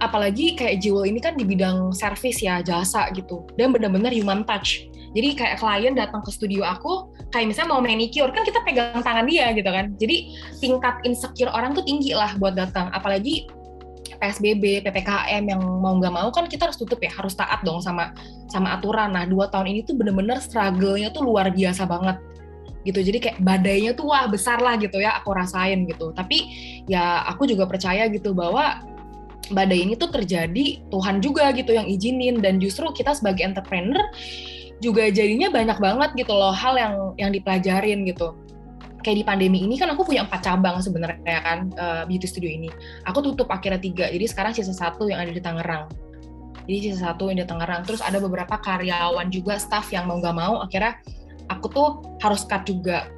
apalagi 0.00 0.56
kayak 0.56 0.80
Jewel 0.80 1.08
ini 1.08 1.20
kan 1.20 1.36
di 1.36 1.44
bidang 1.48 1.92
service 1.96 2.44
ya, 2.44 2.60
jasa 2.60 3.08
gitu. 3.16 3.48
Dan 3.56 3.72
benar-benar 3.72 4.12
human 4.12 4.44
touch. 4.44 4.84
Jadi 5.10 5.34
kayak 5.34 5.58
klien 5.58 5.96
datang 5.96 6.22
ke 6.22 6.30
studio 6.30 6.62
aku, 6.62 7.10
kayak 7.34 7.50
misalnya 7.50 7.74
mau 7.74 7.82
manicure, 7.82 8.30
kan 8.30 8.46
kita 8.46 8.62
pegang 8.62 9.02
tangan 9.02 9.26
dia 9.26 9.50
gitu 9.56 9.66
kan. 9.66 9.96
Jadi 9.96 10.16
tingkat 10.60 11.02
insecure 11.02 11.50
orang 11.50 11.74
tuh 11.74 11.82
tinggi 11.82 12.14
lah 12.14 12.36
buat 12.38 12.54
datang. 12.54 12.88
Apalagi 12.94 13.50
PSBB, 14.20 14.84
PPKM 14.84 15.42
yang 15.48 15.60
mau 15.60 15.96
nggak 15.96 16.12
mau 16.12 16.28
kan 16.30 16.46
kita 16.46 16.68
harus 16.68 16.76
tutup 16.76 17.00
ya, 17.00 17.10
harus 17.10 17.32
taat 17.32 17.64
dong 17.64 17.80
sama 17.80 18.12
sama 18.52 18.76
aturan. 18.76 19.16
Nah 19.16 19.24
dua 19.24 19.48
tahun 19.48 19.72
ini 19.72 19.80
tuh 19.88 19.96
bener-bener 19.96 20.38
struggle-nya 20.38 21.10
tuh 21.10 21.24
luar 21.24 21.48
biasa 21.50 21.88
banget 21.88 22.20
gitu. 22.84 23.00
Jadi 23.00 23.18
kayak 23.20 23.38
badainya 23.40 23.92
tuh 23.96 24.12
wah 24.12 24.28
besar 24.28 24.60
lah 24.60 24.76
gitu 24.76 25.00
ya 25.00 25.16
aku 25.16 25.32
rasain 25.32 25.88
gitu. 25.88 26.12
Tapi 26.12 26.38
ya 26.86 27.24
aku 27.28 27.48
juga 27.48 27.64
percaya 27.64 28.06
gitu 28.12 28.36
bahwa 28.36 28.84
badai 29.50 29.82
ini 29.82 29.98
tuh 29.98 30.12
terjadi 30.12 30.78
Tuhan 30.92 31.18
juga 31.18 31.50
gitu 31.56 31.74
yang 31.74 31.88
izinin 31.88 32.38
dan 32.38 32.62
justru 32.62 32.86
kita 32.94 33.16
sebagai 33.16 33.42
entrepreneur 33.42 33.98
juga 34.80 35.10
jadinya 35.12 35.52
banyak 35.52 35.76
banget 35.76 36.10
gitu 36.24 36.32
loh 36.32 36.54
hal 36.54 36.78
yang 36.78 36.94
yang 37.20 37.30
dipelajarin 37.34 38.06
gitu 38.08 38.32
kayak 39.00 39.16
di 39.20 39.24
pandemi 39.24 39.64
ini 39.64 39.80
kan 39.80 39.88
aku 39.92 40.04
punya 40.04 40.24
empat 40.24 40.40
cabang 40.44 40.80
sebenarnya 40.80 41.38
kan 41.42 41.58
uh, 41.76 42.02
beauty 42.04 42.26
studio 42.28 42.50
ini. 42.50 42.68
Aku 43.08 43.24
tutup 43.24 43.48
akhirnya 43.48 43.80
tiga, 43.80 44.06
jadi 44.08 44.26
sekarang 44.28 44.52
sisa 44.52 44.72
satu 44.72 45.08
yang 45.08 45.20
ada 45.20 45.32
di 45.32 45.40
Tangerang. 45.40 45.88
Jadi 46.68 46.78
sisa 46.92 47.10
satu 47.10 47.32
yang 47.32 47.42
di 47.42 47.46
Tangerang. 47.48 47.82
Terus 47.88 48.04
ada 48.04 48.20
beberapa 48.20 48.60
karyawan 48.60 49.32
juga 49.32 49.56
staff 49.56 49.88
yang 49.90 50.06
mau 50.06 50.20
nggak 50.20 50.36
mau 50.36 50.62
akhirnya 50.62 51.00
aku 51.48 51.66
tuh 51.72 51.88
harus 52.20 52.44
cut 52.46 52.62
juga. 52.68 53.08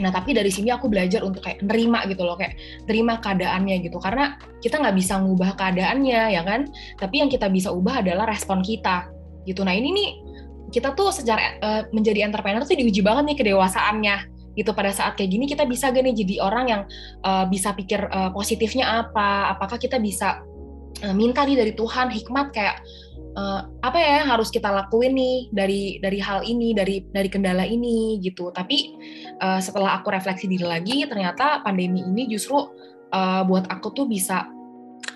Nah 0.00 0.10
tapi 0.10 0.34
dari 0.34 0.50
sini 0.50 0.70
aku 0.74 0.90
belajar 0.90 1.22
untuk 1.22 1.44
kayak 1.44 1.62
nerima 1.64 2.02
gitu 2.06 2.22
loh, 2.26 2.36
kayak 2.38 2.56
terima 2.86 3.18
keadaannya 3.18 3.82
gitu. 3.84 3.98
Karena 3.98 4.36
kita 4.60 4.80
nggak 4.80 4.96
bisa 4.96 5.18
ngubah 5.20 5.56
keadaannya 5.56 6.22
ya 6.36 6.42
kan. 6.44 6.68
Tapi 7.00 7.24
yang 7.24 7.30
kita 7.32 7.48
bisa 7.48 7.72
ubah 7.72 8.04
adalah 8.04 8.28
respon 8.28 8.60
kita 8.60 9.08
gitu. 9.48 9.64
Nah 9.64 9.74
ini 9.76 9.88
nih 9.92 10.10
kita 10.74 10.96
tuh 10.98 11.14
secara 11.14 11.54
uh, 11.62 11.82
menjadi 11.94 12.26
entrepreneur 12.26 12.66
tuh 12.66 12.74
diuji 12.74 12.98
banget 13.04 13.24
nih 13.30 13.36
kedewasaannya 13.38 14.33
gitu 14.54 14.70
pada 14.74 14.90
saat 14.94 15.18
kayak 15.18 15.30
gini 15.34 15.44
kita 15.50 15.66
bisa 15.66 15.90
gak 15.90 16.02
nih 16.06 16.14
jadi 16.14 16.34
orang 16.42 16.64
yang 16.70 16.82
uh, 17.26 17.44
bisa 17.46 17.74
pikir 17.74 18.06
uh, 18.10 18.30
positifnya 18.30 19.06
apa? 19.06 19.54
Apakah 19.58 19.78
kita 19.78 19.98
bisa 19.98 20.42
uh, 21.02 21.14
minta 21.14 21.42
nih 21.42 21.58
dari 21.58 21.72
Tuhan 21.74 22.10
hikmat 22.10 22.54
kayak 22.54 22.82
uh, 23.34 23.66
apa 23.82 23.98
ya 23.98 24.22
yang 24.22 24.28
harus 24.30 24.48
kita 24.48 24.70
lakuin 24.70 25.14
nih 25.14 25.38
dari 25.50 25.82
dari 25.98 26.18
hal 26.22 26.46
ini 26.46 26.72
dari 26.72 27.02
dari 27.10 27.28
kendala 27.28 27.66
ini 27.66 28.22
gitu. 28.22 28.54
Tapi 28.54 28.94
uh, 29.42 29.58
setelah 29.58 29.98
aku 30.00 30.14
refleksi 30.14 30.46
diri 30.46 30.64
lagi 30.64 31.04
ternyata 31.04 31.60
pandemi 31.66 32.06
ini 32.06 32.30
justru 32.30 32.70
uh, 33.12 33.42
buat 33.46 33.66
aku 33.68 33.90
tuh 33.92 34.06
bisa 34.06 34.46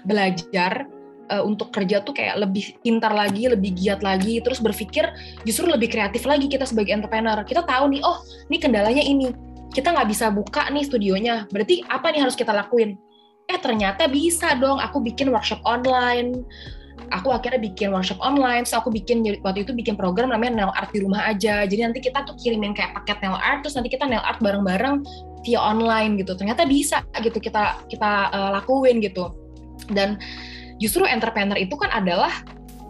belajar 0.04 0.97
uh, 1.30 1.44
untuk 1.44 1.70
kerja 1.70 2.00
tuh 2.02 2.16
kayak 2.16 2.40
lebih 2.40 2.76
pintar 2.80 3.12
lagi, 3.12 3.48
lebih 3.48 3.76
giat 3.76 4.00
lagi, 4.00 4.40
terus 4.40 4.58
berpikir 4.58 5.08
justru 5.44 5.68
lebih 5.68 5.92
kreatif 5.92 6.24
lagi 6.24 6.48
kita 6.48 6.64
sebagai 6.64 6.92
entrepreneur. 6.96 7.40
Kita 7.44 7.64
tahu 7.64 7.92
nih, 7.96 8.00
oh, 8.04 8.18
ini 8.48 8.56
kendalanya 8.58 9.04
ini. 9.04 9.30
Kita 9.68 9.92
nggak 9.92 10.08
bisa 10.08 10.32
buka 10.32 10.66
nih 10.72 10.84
studionya. 10.88 11.44
Berarti 11.52 11.84
apa 11.86 12.08
nih 12.08 12.24
harus 12.24 12.34
kita 12.34 12.56
lakuin? 12.56 12.96
Eh, 13.48 13.60
ternyata 13.60 14.08
bisa 14.08 14.56
dong. 14.56 14.80
Aku 14.80 15.00
bikin 15.00 15.28
workshop 15.32 15.60
online. 15.64 16.44
Aku 17.08 17.32
akhirnya 17.32 17.62
bikin 17.62 17.94
workshop 17.94 18.20
online, 18.20 18.68
terus 18.68 18.76
aku 18.76 18.92
bikin 18.92 19.24
waktu 19.40 19.64
itu 19.64 19.72
bikin 19.72 19.96
program 19.96 20.28
namanya 20.28 20.52
nail 20.66 20.72
art 20.76 20.92
di 20.92 21.00
rumah 21.00 21.24
aja. 21.24 21.64
Jadi 21.64 21.80
nanti 21.80 22.04
kita 22.04 22.26
tuh 22.26 22.36
kirimin 22.36 22.76
kayak 22.76 22.92
paket 23.00 23.22
nail 23.24 23.38
art, 23.38 23.64
terus 23.64 23.78
nanti 23.78 23.88
kita 23.88 24.04
nail 24.04 24.20
art 24.20 24.42
bareng-bareng 24.44 25.06
via 25.46 25.60
online 25.62 26.20
gitu. 26.20 26.36
Ternyata 26.36 26.68
bisa 26.68 27.00
gitu 27.22 27.38
kita 27.40 27.80
kita 27.88 28.28
uh, 28.34 28.50
lakuin 28.60 29.00
gitu. 29.00 29.32
Dan 29.88 30.20
justru 30.78 31.04
entrepreneur 31.06 31.58
itu 31.58 31.74
kan 31.74 31.90
adalah 31.90 32.30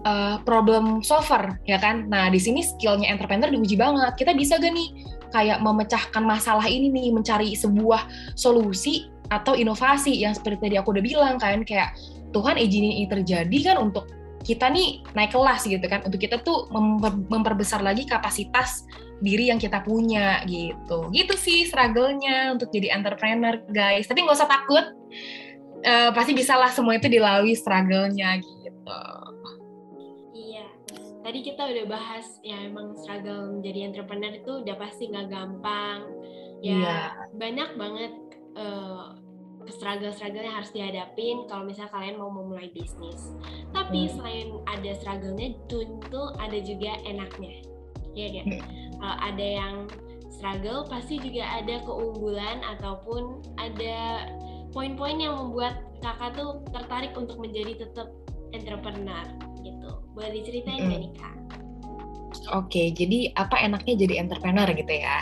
uh, 0.05 0.37
problem 0.45 1.01
solver 1.05 1.57
ya 1.65 1.81
kan. 1.81 2.07
Nah 2.09 2.29
di 2.33 2.41
sini 2.41 2.65
skillnya 2.65 3.09
entrepreneur 3.11 3.51
diuji 3.51 3.77
banget. 3.77 4.15
Kita 4.17 4.33
bisa 4.37 4.61
gak 4.61 4.73
nih 4.73 4.89
kayak 5.33 5.61
memecahkan 5.61 6.25
masalah 6.25 6.65
ini 6.65 6.89
nih, 6.89 7.13
mencari 7.13 7.53
sebuah 7.53 8.09
solusi 8.33 9.09
atau 9.29 9.53
inovasi 9.53 10.25
yang 10.25 10.33
seperti 10.33 10.69
tadi 10.69 10.77
aku 10.81 10.97
udah 10.97 11.05
bilang 11.05 11.37
kan 11.37 11.61
kayak 11.61 11.93
Tuhan 12.33 12.57
izinin 12.57 13.05
ini 13.05 13.07
terjadi 13.09 13.59
kan 13.73 13.77
untuk 13.77 14.09
kita 14.41 14.73
nih 14.73 15.05
naik 15.13 15.37
kelas 15.37 15.69
gitu 15.69 15.85
kan 15.85 16.01
untuk 16.09 16.17
kita 16.17 16.41
tuh 16.41 16.71
memper, 16.73 17.13
memperbesar 17.29 17.85
lagi 17.85 18.09
kapasitas 18.09 18.89
diri 19.21 19.53
yang 19.53 19.61
kita 19.61 19.83
punya 19.83 20.41
gitu 20.47 21.11
gitu 21.13 21.35
sih 21.37 21.69
struggle-nya 21.69 22.57
untuk 22.57 22.73
jadi 22.73 22.97
entrepreneur 22.97 23.61
guys 23.69 24.09
tapi 24.09 24.25
nggak 24.25 24.39
usah 24.39 24.49
takut 24.49 24.97
uh, 25.85 26.11
pasti 26.15 26.33
bisa 26.35 26.59
lah 26.59 26.71
semua 26.73 26.97
itu 26.97 27.07
dilalui 27.07 27.55
struggle-nya 27.55 28.41
gitu. 28.43 29.03
Iya, 30.35 30.67
tadi 31.23 31.39
kita 31.45 31.63
udah 31.69 31.85
bahas 31.87 32.27
ya 32.43 32.59
emang 32.65 32.97
struggle 32.99 33.59
menjadi 33.59 33.93
entrepreneur 33.93 34.33
itu 34.35 34.53
udah 34.65 34.77
pasti 34.79 35.11
nggak 35.11 35.29
gampang. 35.31 36.01
Ya 36.59 36.75
iya. 36.75 36.99
banyak 37.39 37.71
banget 37.79 38.13
uh, 38.59 39.15
struggle-struggle 39.71 40.43
yang 40.43 40.57
harus 40.59 40.73
dihadapin 40.73 41.45
kalau 41.47 41.69
misalnya 41.69 41.93
kalian 41.93 42.17
mau 42.17 42.33
memulai 42.33 42.73
bisnis. 42.73 43.37
Tapi 43.71 44.09
hmm. 44.09 44.13
selain 44.17 44.49
ada 44.67 44.91
struggle-nya, 44.97 45.55
tentu 45.69 46.23
ada 46.41 46.59
juga 46.59 46.97
enaknya. 47.05 47.63
Iya 48.17 48.29
kan? 48.41 48.47
Hmm. 48.49 48.63
Kalau 48.99 49.17
ada 49.23 49.47
yang 49.47 49.77
struggle, 50.33 50.81
pasti 50.89 51.21
juga 51.21 51.45
ada 51.45 51.83
keunggulan 51.85 52.63
ataupun 52.79 53.43
ada 53.61 54.27
poin-poin 54.73 55.17
yang 55.17 55.35
membuat 55.37 55.81
kakak 56.05 56.39
tuh 56.39 56.63
tertarik 56.71 57.13
untuk 57.19 57.41
menjadi 57.41 57.87
tetap 57.87 58.09
entrepreneur 58.53 59.27
gitu. 59.65 59.91
Boleh 60.15 60.31
diceritain 60.41 60.89
nggak 60.89 60.99
mm. 60.99 61.05
nih 61.05 61.13
kak? 61.19 61.37
Oke, 62.53 62.93
jadi 62.93 63.33
apa 63.37 63.57
enaknya 63.61 63.95
jadi 64.09 64.15
entrepreneur 64.21 64.69
gitu 64.73 64.93
ya? 64.93 65.19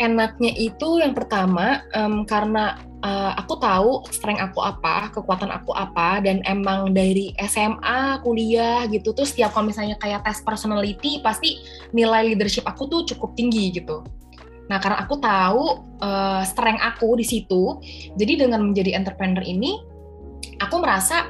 Enaknya 0.00 0.52
itu 0.56 1.00
yang 1.00 1.12
pertama 1.12 1.84
um, 1.92 2.24
karena 2.24 2.80
uh, 3.04 3.36
aku 3.36 3.60
tahu 3.60 4.04
strength 4.08 4.40
aku 4.40 4.60
apa, 4.64 5.12
kekuatan 5.12 5.52
aku 5.52 5.76
apa, 5.76 6.24
dan 6.24 6.40
emang 6.48 6.96
dari 6.96 7.36
SMA, 7.44 8.20
kuliah 8.24 8.88
gitu 8.88 9.12
tuh 9.12 9.28
setiap 9.28 9.52
kalau 9.52 9.68
misalnya 9.68 10.00
kayak 10.00 10.24
tes 10.24 10.40
personality 10.40 11.20
pasti 11.20 11.60
nilai 11.92 12.32
leadership 12.32 12.64
aku 12.64 12.88
tuh 12.88 13.04
cukup 13.12 13.36
tinggi 13.36 13.76
gitu 13.76 14.00
Nah, 14.70 14.78
karena 14.78 15.02
aku 15.02 15.18
tahu 15.18 15.64
uh, 15.98 16.42
strength 16.46 16.78
aku 16.78 17.18
di 17.18 17.26
situ, 17.26 17.82
jadi 18.14 18.46
dengan 18.46 18.70
menjadi 18.70 18.94
entrepreneur 18.94 19.42
ini, 19.42 19.82
aku 20.62 20.78
merasa 20.78 21.26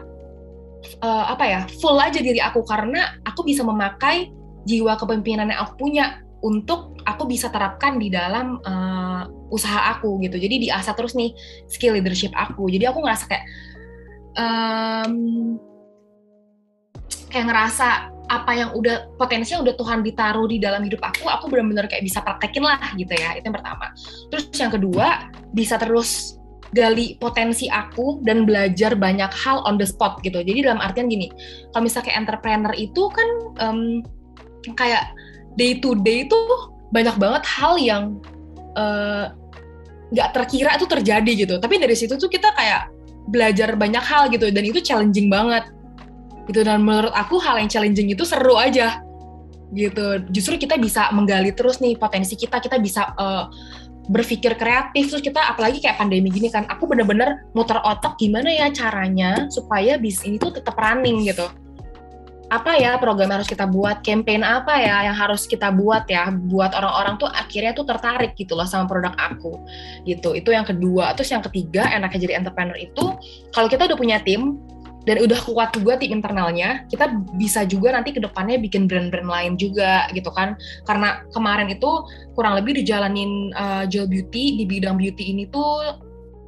uh, 1.01 1.25
apa 1.33 1.45
ya 1.49 1.61
full 1.81 1.97
aja 1.97 2.21
diri 2.21 2.39
aku 2.39 2.61
karena 2.69 3.17
aku 3.25 3.49
bisa 3.49 3.65
memakai 3.65 4.29
jiwa 4.69 5.01
kepemimpinan 5.01 5.49
yang 5.49 5.65
aku 5.65 5.89
punya 5.89 6.21
untuk 6.41 6.97
aku 7.05 7.29
bisa 7.29 7.53
terapkan 7.53 8.01
di 8.01 8.13
dalam 8.13 8.61
uh, 8.65 9.25
usaha 9.53 9.93
aku 9.97 10.21
gitu. 10.25 10.37
Jadi 10.41 10.69
diasah 10.69 10.93
terus 10.97 11.13
nih 11.17 11.33
skill 11.69 11.97
leadership 11.97 12.33
aku. 12.37 12.69
Jadi 12.69 12.89
aku 12.89 13.05
ngerasa 13.05 13.25
kayak 13.29 13.45
um, 14.37 15.15
kayak 17.29 17.47
ngerasa 17.49 18.09
apa 18.31 18.55
yang 18.55 18.71
udah 18.79 19.19
potensinya 19.19 19.67
udah 19.67 19.75
Tuhan 19.75 20.07
ditaruh 20.07 20.47
di 20.47 20.63
dalam 20.63 20.87
hidup 20.87 21.03
aku, 21.03 21.27
aku 21.27 21.51
benar-benar 21.51 21.91
kayak 21.91 22.07
bisa 22.07 22.23
praktekin 22.23 22.63
lah 22.63 22.79
gitu 22.95 23.11
ya. 23.11 23.35
Itu 23.35 23.51
yang 23.51 23.59
pertama. 23.59 23.91
Terus 24.31 24.45
yang 24.55 24.71
kedua, 24.71 25.07
bisa 25.51 25.75
terus 25.83 26.39
gali 26.71 27.19
potensi 27.19 27.67
aku 27.67 28.23
dan 28.23 28.47
belajar 28.47 28.95
banyak 28.95 29.35
hal 29.35 29.67
on 29.67 29.75
the 29.75 29.87
spot 29.87 30.23
gitu. 30.23 30.39
Jadi 30.39 30.63
dalam 30.63 30.79
artian 30.79 31.11
gini, 31.11 31.27
kalau 31.75 31.83
misalnya 31.83 32.07
kayak 32.07 32.19
entrepreneur 32.23 32.75
itu 32.79 33.03
kan 33.11 33.29
um, 33.59 33.81
kayak 34.79 35.11
day 35.59 35.83
to 35.83 35.99
day 36.07 36.23
itu 36.23 36.39
banyak 36.95 37.19
banget 37.19 37.43
hal 37.43 37.75
yang 37.83 38.23
eh, 38.79 39.27
nggak 40.15 40.29
uh, 40.31 40.33
terkira 40.39 40.79
itu 40.79 40.87
terjadi 40.87 41.33
gitu. 41.35 41.55
Tapi 41.59 41.83
dari 41.83 41.99
situ 41.99 42.15
tuh 42.15 42.31
kita 42.31 42.55
kayak 42.55 42.87
belajar 43.31 43.75
banyak 43.75 44.03
hal 44.07 44.31
gitu 44.31 44.51
dan 44.55 44.63
itu 44.63 44.79
challenging 44.83 45.27
banget 45.27 45.67
gitu. 46.51 46.67
Dan 46.67 46.83
menurut 46.83 47.15
aku 47.15 47.39
hal 47.39 47.63
yang 47.63 47.71
challenging 47.71 48.11
itu 48.11 48.27
seru 48.27 48.59
aja. 48.59 48.99
Gitu. 49.71 50.27
Justru 50.35 50.59
kita 50.59 50.75
bisa 50.77 51.09
menggali 51.15 51.55
terus 51.55 51.79
nih 51.79 51.95
potensi 51.95 52.35
kita. 52.35 52.59
Kita 52.59 52.77
bisa 52.83 53.15
uh, 53.15 53.47
berpikir 54.11 54.59
kreatif. 54.59 55.15
Terus 55.15 55.23
kita 55.23 55.41
apalagi 55.47 55.79
kayak 55.79 56.03
pandemi 56.03 56.29
gini 56.35 56.51
kan 56.51 56.67
aku 56.67 56.91
bener-bener 56.91 57.47
muter 57.55 57.79
otak 57.87 58.19
gimana 58.19 58.51
ya 58.51 58.67
caranya 58.75 59.47
supaya 59.55 59.95
bis 59.97 60.27
ini 60.27 60.37
tuh 60.37 60.59
tetap 60.59 60.75
running 60.75 61.23
gitu. 61.31 61.47
Apa 62.51 62.75
ya 62.75 62.99
program 62.99 63.31
yang 63.31 63.39
harus 63.39 63.47
kita 63.47 63.63
buat 63.63 64.03
campaign 64.03 64.43
apa 64.43 64.75
ya 64.75 65.07
yang 65.07 65.15
harus 65.15 65.47
kita 65.47 65.71
buat 65.71 66.03
ya 66.11 66.35
buat 66.35 66.75
orang-orang 66.75 67.15
tuh 67.23 67.31
akhirnya 67.31 67.71
tuh 67.79 67.87
tertarik 67.87 68.35
gitu 68.35 68.59
loh 68.59 68.67
sama 68.67 68.91
produk 68.91 69.15
aku. 69.15 69.55
Gitu. 70.03 70.35
Itu 70.35 70.51
yang 70.51 70.67
kedua. 70.67 71.15
Terus 71.15 71.31
yang 71.31 71.47
ketiga 71.47 71.87
enaknya 71.95 72.19
jadi 72.27 72.35
entrepreneur 72.43 72.75
itu 72.75 73.15
kalau 73.55 73.71
kita 73.71 73.87
udah 73.87 73.95
punya 73.95 74.19
tim 74.27 74.59
dan 75.09 75.17
udah 75.25 75.41
kuat 75.49 75.73
juga 75.73 75.97
tim 75.97 76.13
internalnya, 76.13 76.85
kita 76.93 77.09
bisa 77.41 77.65
juga 77.65 77.97
nanti 77.97 78.13
ke 78.13 78.21
depannya 78.21 78.61
bikin 78.61 78.85
brand-brand 78.85 79.29
lain 79.29 79.53
juga 79.57 80.05
gitu 80.13 80.29
kan. 80.29 80.61
Karena 80.85 81.25
kemarin 81.33 81.73
itu 81.73 82.05
kurang 82.37 82.61
lebih 82.61 82.77
dijalanin 82.77 83.49
uh, 83.57 83.89
Joel 83.89 84.13
Beauty 84.13 84.61
di 84.61 84.65
bidang 84.69 85.01
beauty 85.01 85.33
ini 85.33 85.49
tuh 85.49 85.97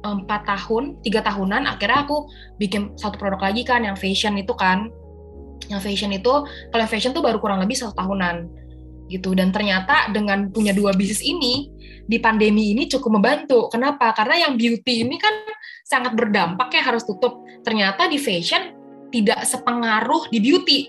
empat 0.03 0.45
tahun, 0.45 0.99
tiga 1.01 1.23
tahunan, 1.23 1.63
akhirnya 1.65 2.03
aku 2.03 2.27
bikin 2.59 2.93
satu 2.99 3.15
produk 3.15 3.39
lagi 3.39 3.63
kan 3.63 3.81
yang 3.81 3.97
fashion 3.97 4.37
itu 4.37 4.53
kan. 4.53 4.91
Yang 5.71 5.81
fashion 5.89 6.11
itu, 6.11 6.33
kalau 6.75 6.85
fashion 6.85 7.15
tuh 7.15 7.23
baru 7.23 7.39
kurang 7.39 7.63
lebih 7.63 7.73
satu 7.73 7.95
tahunan. 7.97 8.61
gitu 9.11 9.35
dan 9.35 9.51
ternyata 9.51 10.09
dengan 10.15 10.47
punya 10.49 10.71
dua 10.71 10.95
bisnis 10.95 11.19
ini 11.21 11.69
di 12.07 12.17
pandemi 12.23 12.71
ini 12.71 12.87
cukup 12.87 13.19
membantu 13.19 13.67
kenapa 13.69 14.15
karena 14.15 14.47
yang 14.47 14.55
beauty 14.55 15.05
ini 15.05 15.19
kan 15.19 15.52
sangat 15.93 16.17
berdampak 16.17 16.73
ya 16.73 16.81
harus 16.81 17.05
tutup. 17.05 17.45
Ternyata 17.61 18.09
di 18.09 18.17
fashion 18.17 18.73
tidak 19.13 19.45
sepengaruh 19.45 20.33
di 20.33 20.41
beauty. 20.41 20.79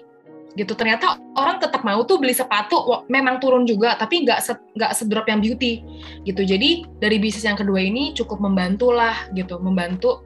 Gitu. 0.55 0.73
Ternyata 0.73 1.19
orang 1.37 1.61
tetap 1.61 1.85
mau 1.85 2.01
tuh 2.09 2.17
beli 2.17 2.33
sepatu 2.33 3.05
memang 3.11 3.43
turun 3.43 3.67
juga 3.69 3.99
tapi 3.99 4.25
nggak 4.25 4.41
se 4.41 4.57
sedrop 4.97 5.29
yang 5.29 5.45
beauty. 5.45 5.85
Gitu. 6.25 6.41
Jadi 6.41 6.89
dari 7.03 7.21
bisnis 7.21 7.45
yang 7.45 7.61
kedua 7.61 7.85
ini 7.85 8.17
cukup 8.17 8.41
membantu 8.41 8.95
lah 8.95 9.29
gitu. 9.37 9.61
Membantu 9.61 10.25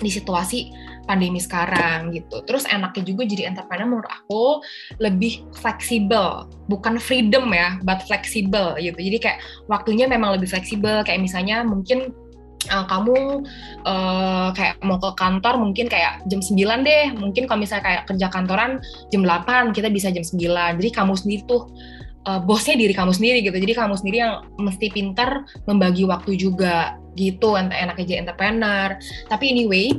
di 0.00 0.10
situasi 0.10 0.72
pandemi 1.04 1.38
sekarang 1.38 2.10
gitu. 2.16 2.40
Terus 2.48 2.64
enaknya 2.66 3.04
juga 3.04 3.22
jadi 3.28 3.52
entrepreneur 3.52 3.86
menurut 3.86 4.08
aku 4.08 4.64
lebih 4.98 5.44
fleksibel, 5.60 6.48
bukan 6.66 6.96
freedom 6.96 7.52
ya, 7.52 7.76
but 7.84 8.00
fleksibel 8.08 8.74
gitu. 8.80 8.96
Jadi 8.96 9.18
kayak 9.20 9.38
waktunya 9.68 10.08
memang 10.08 10.40
lebih 10.40 10.48
fleksibel. 10.48 11.04
Kayak 11.04 11.20
misalnya 11.22 11.62
mungkin 11.62 12.10
uh, 12.70 12.86
kamu 12.88 13.44
uh, 13.84 14.48
kayak 14.56 14.80
mau 14.84 14.96
ke 15.00 15.10
kantor 15.16 15.54
mungkin 15.60 15.86
kayak 15.88 16.24
jam 16.28 16.40
9 16.40 16.86
deh. 16.86 17.04
Mungkin 17.16 17.44
kalau 17.48 17.60
misalnya 17.60 17.84
kayak 17.84 18.02
kerja 18.08 18.26
kantoran 18.32 18.80
jam 19.12 19.22
8, 19.24 19.76
kita 19.76 19.88
bisa 19.92 20.08
jam 20.14 20.24
9. 20.24 20.80
Jadi 20.80 20.90
kamu 20.92 21.14
sendiri 21.18 21.42
tuh 21.44 21.68
uh, 22.28 22.40
bosnya 22.40 22.76
diri 22.76 22.94
kamu 22.96 23.12
sendiri 23.12 23.44
gitu. 23.44 23.56
Jadi 23.56 23.72
kamu 23.76 23.94
sendiri 23.98 24.18
yang 24.24 24.34
mesti 24.56 24.86
pintar 24.92 25.44
membagi 25.68 26.08
waktu 26.08 26.36
juga 26.40 26.96
gitu 27.14 27.54
enaknya 27.54 28.04
jadi 28.04 28.20
entrepreneur. 28.26 28.96
Tapi 29.30 29.44
anyway, 29.52 29.94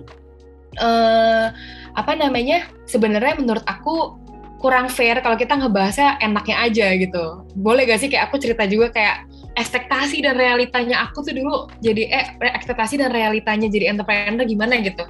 uh, 0.82 1.54
apa 1.96 2.12
namanya 2.18 2.68
sebenarnya 2.90 3.40
menurut 3.40 3.64
aku 3.64 4.20
kurang 4.60 4.90
fair 4.90 5.22
kalau 5.22 5.38
kita 5.38 5.54
ngebahasnya 5.56 6.18
enaknya 6.20 6.58
aja 6.58 6.88
gitu. 6.98 7.46
Boleh 7.54 7.86
gak 7.86 8.02
sih 8.02 8.10
kayak 8.10 8.32
aku 8.32 8.42
cerita 8.42 8.66
juga 8.66 8.90
kayak 8.90 9.30
ekspektasi 9.56 10.20
dan 10.24 10.36
realitanya 10.36 11.08
aku 11.08 11.24
tuh 11.24 11.34
dulu 11.34 11.72
jadi 11.80 12.04
eh 12.12 12.26
ekspektasi 12.40 13.00
dan 13.00 13.10
realitanya 13.12 13.72
jadi 13.72 13.96
entrepreneur 13.96 14.44
gimana 14.44 14.80
gitu. 14.84 15.04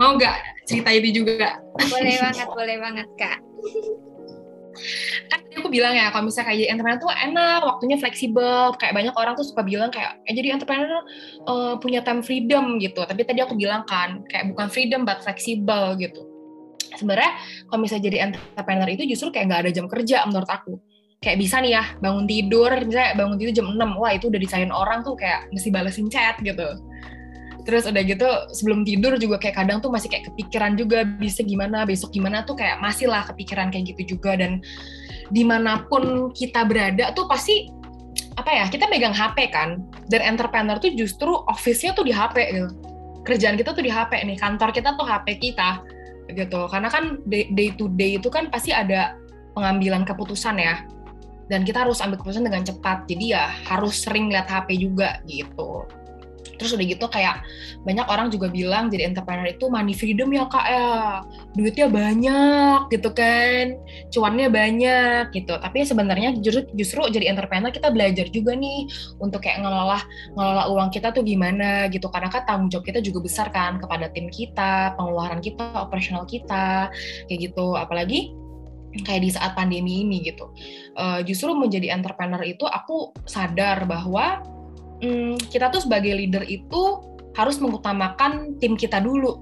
Mau 0.00 0.16
nggak 0.16 0.64
cerita 0.64 0.90
ini 0.90 1.12
juga? 1.12 1.60
Boleh 1.76 2.16
banget, 2.18 2.48
boleh 2.48 2.76
banget 2.80 3.08
kak. 3.20 3.38
Kan 5.28 5.38
tadi 5.44 5.60
aku 5.60 5.68
bilang 5.68 5.92
ya 5.92 6.08
kalau 6.08 6.32
misalnya 6.32 6.48
kayak 6.48 6.58
jadi 6.64 6.68
entrepreneur 6.72 7.00
tuh 7.04 7.12
enak 7.12 7.60
waktunya 7.68 7.96
fleksibel. 8.00 8.72
Kayak 8.80 8.94
banyak 8.96 9.14
orang 9.20 9.34
tuh 9.36 9.44
suka 9.44 9.60
bilang 9.60 9.92
kayak 9.92 10.16
eh, 10.24 10.32
jadi 10.32 10.56
entrepreneur 10.56 11.04
uh, 11.44 11.76
punya 11.76 12.00
time 12.00 12.24
freedom 12.24 12.80
gitu. 12.80 13.04
Tapi 13.04 13.20
tadi 13.28 13.44
aku 13.44 13.54
bilang 13.54 13.84
kan 13.84 14.24
kayak 14.32 14.48
bukan 14.56 14.72
freedom 14.72 15.04
but 15.04 15.20
fleksibel 15.20 15.94
gitu. 16.00 16.24
Sebenarnya 16.96 17.36
kalau 17.68 17.84
misalnya 17.84 18.04
jadi 18.08 18.18
entrepreneur 18.32 18.88
itu 18.88 19.04
justru 19.12 19.28
kayak 19.28 19.52
nggak 19.52 19.60
ada 19.68 19.72
jam 19.72 19.86
kerja 19.88 20.24
menurut 20.24 20.48
aku 20.48 20.80
kayak 21.22 21.38
bisa 21.38 21.62
nih 21.62 21.78
ya 21.78 21.84
bangun 22.02 22.26
tidur 22.26 22.68
misalnya 22.82 23.14
bangun 23.14 23.38
tidur 23.38 23.52
jam 23.54 23.66
6 23.70 23.78
wah 23.94 24.10
itu 24.10 24.26
udah 24.26 24.40
dicariin 24.42 24.74
orang 24.74 25.06
tuh 25.06 25.14
kayak 25.14 25.46
mesti 25.54 25.70
balesin 25.70 26.10
chat 26.10 26.34
gitu. 26.42 26.66
Terus 27.62 27.86
udah 27.86 28.02
gitu 28.02 28.26
sebelum 28.50 28.82
tidur 28.82 29.14
juga 29.22 29.38
kayak 29.38 29.54
kadang 29.62 29.78
tuh 29.78 29.94
masih 29.94 30.10
kayak 30.10 30.34
kepikiran 30.34 30.74
juga 30.74 31.06
bisa 31.06 31.46
gimana 31.46 31.86
besok 31.86 32.10
gimana 32.10 32.42
tuh 32.42 32.58
kayak 32.58 32.82
masih 32.82 33.06
lah 33.06 33.22
kepikiran 33.30 33.70
kayak 33.70 33.94
gitu 33.94 34.18
juga. 34.18 34.34
Dan 34.34 34.58
di 35.30 35.46
mana 35.46 35.86
pun 35.86 36.34
kita 36.34 36.66
berada 36.66 37.14
tuh 37.14 37.30
pasti 37.30 37.70
apa 38.34 38.50
ya 38.50 38.66
kita 38.66 38.90
megang 38.90 39.14
HP 39.14 39.54
kan. 39.54 39.78
Dan 40.10 40.26
entrepreneur 40.26 40.82
tuh 40.82 40.90
justru 40.98 41.30
office-nya 41.46 41.94
tuh 41.94 42.02
di 42.02 42.10
HP 42.10 42.50
gitu. 42.50 42.68
Kerjaan 43.22 43.54
kita 43.54 43.70
tuh 43.78 43.86
di 43.86 43.94
HP 43.94 44.26
nih 44.26 44.34
kantor 44.42 44.74
kita 44.74 44.98
tuh 44.98 45.06
HP 45.06 45.38
kita 45.38 45.86
gitu. 46.34 46.66
Karena 46.66 46.90
kan 46.90 47.22
day 47.30 47.70
to 47.78 47.86
day 47.94 48.18
itu 48.18 48.26
kan 48.26 48.50
pasti 48.50 48.74
ada 48.74 49.14
pengambilan 49.54 50.02
keputusan 50.02 50.58
ya 50.58 50.82
dan 51.52 51.68
kita 51.68 51.84
harus 51.84 52.00
ambil 52.00 52.16
keputusan 52.16 52.48
dengan 52.48 52.64
cepat. 52.64 53.04
Jadi 53.04 53.36
ya 53.36 53.52
harus 53.68 54.00
sering 54.00 54.32
lihat 54.32 54.48
HP 54.48 54.80
juga 54.80 55.20
gitu. 55.28 55.84
Terus 56.56 56.78
udah 56.78 56.86
gitu 56.86 57.06
kayak 57.10 57.42
banyak 57.82 58.06
orang 58.06 58.30
juga 58.30 58.46
bilang 58.46 58.86
jadi 58.86 59.10
entrepreneur 59.10 59.50
itu 59.50 59.66
money 59.66 59.92
freedom 59.98 60.30
ya 60.30 60.46
kak 60.46 60.66
ya. 60.70 60.88
Duitnya 61.58 61.90
banyak 61.90 62.80
gitu 62.88 63.10
kan. 63.12 63.76
Cuannya 64.14 64.48
banyak 64.48 65.34
gitu. 65.34 65.58
Tapi 65.58 65.82
sebenarnya 65.84 66.38
justru 66.40 66.64
justru 66.72 67.02
jadi 67.10 67.34
entrepreneur 67.34 67.68
kita 67.68 67.90
belajar 67.92 68.30
juga 68.32 68.56
nih 68.56 68.88
untuk 69.18 69.42
kayak 69.44 69.60
ngelola 69.60 70.00
ngelola 70.38 70.64
uang 70.72 70.88
kita 70.94 71.12
tuh 71.12 71.26
gimana 71.26 71.90
gitu. 71.92 72.06
Karena 72.08 72.30
kan 72.32 72.46
tanggung 72.48 72.70
jawab 72.72 72.86
kita 72.86 73.04
juga 73.04 73.18
besar 73.26 73.50
kan 73.50 73.82
kepada 73.82 74.08
tim 74.14 74.30
kita 74.30 74.94
pengeluaran 74.94 75.42
kita 75.42 75.82
operasional 75.82 76.24
kita 76.24 76.88
kayak 77.26 77.50
gitu. 77.52 77.74
Apalagi 77.74 78.41
kayak 79.00 79.24
di 79.24 79.30
saat 79.32 79.56
pandemi 79.56 80.04
ini 80.04 80.20
gitu. 80.20 80.52
Uh, 80.92 81.24
justru 81.24 81.56
menjadi 81.56 81.96
entrepreneur 81.96 82.44
itu 82.44 82.68
aku 82.68 83.16
sadar 83.24 83.88
bahwa 83.88 84.44
hmm, 85.00 85.40
kita 85.48 85.72
tuh 85.72 85.88
sebagai 85.88 86.12
leader 86.12 86.44
itu 86.44 87.00
harus 87.32 87.56
mengutamakan 87.56 88.60
tim 88.60 88.76
kita 88.76 89.00
dulu. 89.00 89.40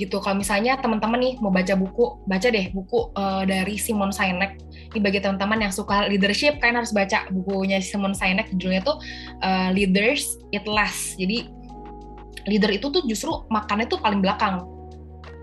Gitu 0.00 0.18
kalau 0.24 0.40
misalnya 0.40 0.80
teman-teman 0.80 1.20
nih 1.20 1.34
mau 1.38 1.52
baca 1.52 1.76
buku 1.76 2.24
baca 2.24 2.48
deh 2.48 2.72
buku 2.72 3.12
uh, 3.14 3.44
dari 3.46 3.78
Simon 3.78 4.10
Sinek. 4.10 4.58
Ini 4.92 5.00
bagi 5.00 5.20
teman-teman 5.20 5.68
yang 5.68 5.72
suka 5.72 6.08
leadership 6.08 6.58
kalian 6.58 6.82
harus 6.82 6.90
baca 6.90 7.28
bukunya 7.30 7.78
Simon 7.78 8.16
Sinek 8.16 8.50
judulnya 8.56 8.82
tuh 8.82 8.96
uh, 9.44 9.68
Leaders 9.70 10.40
Eat 10.50 10.64
Less. 10.64 11.14
Jadi 11.20 11.46
leader 12.48 12.72
itu 12.74 12.90
tuh 12.90 13.04
justru 13.06 13.30
makannya 13.52 13.86
tuh 13.86 14.00
paling 14.00 14.24
belakang. 14.24 14.64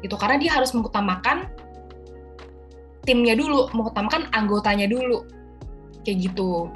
Itu 0.02 0.18
karena 0.18 0.42
dia 0.42 0.52
harus 0.56 0.74
mengutamakan 0.74 1.48
timnya 3.10 3.34
dulu 3.34 3.74
mengutamakan 3.74 4.30
anggotanya 4.38 4.86
dulu. 4.86 5.26
Kayak 6.06 6.30
gitu. 6.30 6.70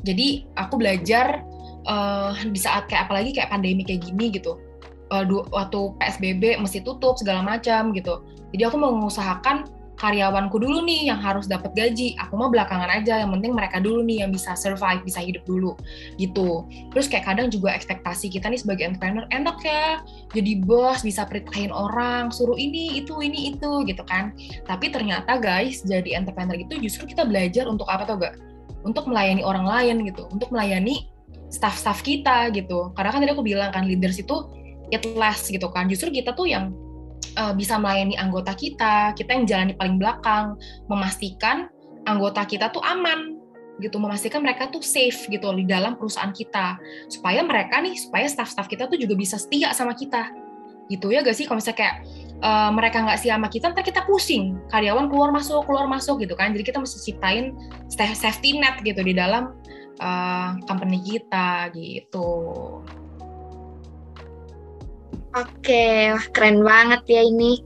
Jadi 0.00 0.48
aku 0.56 0.80
belajar 0.80 1.44
uh, 1.84 2.32
di 2.40 2.56
saat 2.56 2.88
kayak 2.88 3.12
apalagi 3.12 3.36
kayak 3.36 3.52
pandemi 3.52 3.84
kayak 3.84 4.08
gini 4.08 4.32
gitu. 4.32 4.56
Uh, 5.12 5.26
waktu 5.52 5.92
psbb 6.00 6.56
mesti 6.56 6.80
tutup 6.80 7.20
segala 7.20 7.44
macam 7.44 7.92
gitu. 7.92 8.24
Jadi 8.56 8.62
aku 8.64 8.80
mengusahakan 8.80 9.68
karyawanku 10.00 10.56
dulu 10.56 10.80
nih 10.88 11.12
yang 11.12 11.20
harus 11.20 11.44
dapat 11.44 11.76
gaji. 11.76 12.16
Aku 12.24 12.40
mau 12.40 12.48
belakangan 12.48 12.88
aja 12.88 13.20
yang 13.20 13.36
penting 13.36 13.52
mereka 13.52 13.84
dulu 13.84 14.00
nih 14.00 14.24
yang 14.24 14.32
bisa 14.32 14.56
survive 14.56 15.04
bisa 15.04 15.20
hidup 15.20 15.44
dulu 15.44 15.76
gitu. 16.16 16.64
Terus 16.96 17.06
kayak 17.12 17.28
kadang 17.28 17.52
juga 17.52 17.76
ekspektasi 17.76 18.32
kita 18.32 18.48
nih 18.48 18.64
sebagai 18.64 18.88
entrepreneur 18.88 19.28
enak 19.28 19.60
ya 19.60 20.00
jadi 20.32 20.64
bos 20.64 21.04
bisa 21.04 21.28
perintahin 21.28 21.68
orang 21.68 22.32
suruh 22.32 22.56
ini 22.56 23.04
itu 23.04 23.20
ini 23.20 23.52
itu 23.52 23.84
gitu 23.84 24.00
kan. 24.08 24.32
Tapi 24.64 24.88
ternyata 24.88 25.36
guys 25.36 25.84
jadi 25.84 26.16
entrepreneur 26.16 26.56
itu 26.56 26.80
justru 26.80 27.12
kita 27.12 27.28
belajar 27.28 27.68
untuk 27.68 27.84
apa 27.92 28.08
tuh 28.08 28.16
gak? 28.16 28.34
Untuk 28.80 29.04
melayani 29.12 29.44
orang 29.44 29.68
lain 29.68 30.08
gitu, 30.08 30.24
untuk 30.32 30.48
melayani 30.48 31.12
staff-staff 31.52 32.00
kita 32.00 32.48
gitu. 32.56 32.88
Karena 32.96 33.12
kan 33.12 33.20
tadi 33.20 33.36
aku 33.36 33.44
bilang 33.44 33.68
kan 33.68 33.84
leaders 33.84 34.16
itu 34.16 34.48
it 34.88 35.04
less 35.12 35.52
gitu 35.52 35.68
kan. 35.68 35.84
Justru 35.92 36.08
kita 36.08 36.32
tuh 36.32 36.48
yang 36.48 36.72
uh, 37.38 37.52
bisa 37.54 37.76
melayani 37.76 38.16
anggota 38.16 38.54
kita, 38.56 39.14
kita 39.14 39.30
yang 39.36 39.44
jalan 39.46 39.66
di 39.70 39.76
paling 39.76 39.96
belakang, 40.00 40.56
memastikan 40.90 41.70
anggota 42.08 42.42
kita 42.48 42.72
tuh 42.72 42.80
aman 42.82 43.38
gitu, 43.80 43.96
memastikan 43.96 44.44
mereka 44.44 44.68
tuh 44.68 44.84
safe 44.84 45.28
gitu 45.28 45.48
di 45.56 45.64
dalam 45.64 45.96
perusahaan 45.96 46.32
kita. 46.32 46.76
Supaya 47.08 47.40
mereka 47.40 47.80
nih, 47.80 47.96
supaya 47.96 48.28
staff-staff 48.28 48.68
kita 48.68 48.86
tuh 48.86 49.00
juga 49.00 49.16
bisa 49.16 49.40
setia 49.40 49.72
sama 49.72 49.96
kita. 49.96 50.28
Gitu 50.90 51.08
ya 51.14 51.22
gak 51.22 51.38
sih 51.38 51.46
kalau 51.48 51.62
misalnya 51.62 51.78
kayak 51.80 51.96
uh, 52.44 52.70
mereka 52.74 53.00
nggak 53.00 53.18
siap 53.20 53.38
sama 53.40 53.48
kita, 53.48 53.66
ntar 53.72 53.84
kita 53.86 54.02
pusing. 54.04 54.58
Karyawan 54.68 55.08
keluar 55.08 55.30
masuk, 55.32 55.64
keluar 55.64 55.88
masuk 55.88 56.20
gitu 56.20 56.36
kan. 56.36 56.52
Jadi 56.52 56.64
kita 56.66 56.78
mesti 56.82 56.98
ciptain 57.00 57.56
safety 57.90 58.60
net 58.60 58.82
gitu 58.84 59.00
di 59.00 59.16
dalam 59.16 59.56
uh, 60.02 60.58
company 60.68 61.00
kita 61.00 61.72
gitu. 61.72 62.28
Oke, 65.38 66.10
wah 66.10 66.26
keren 66.34 66.66
banget 66.66 67.02
ya 67.06 67.22
ini. 67.22 67.62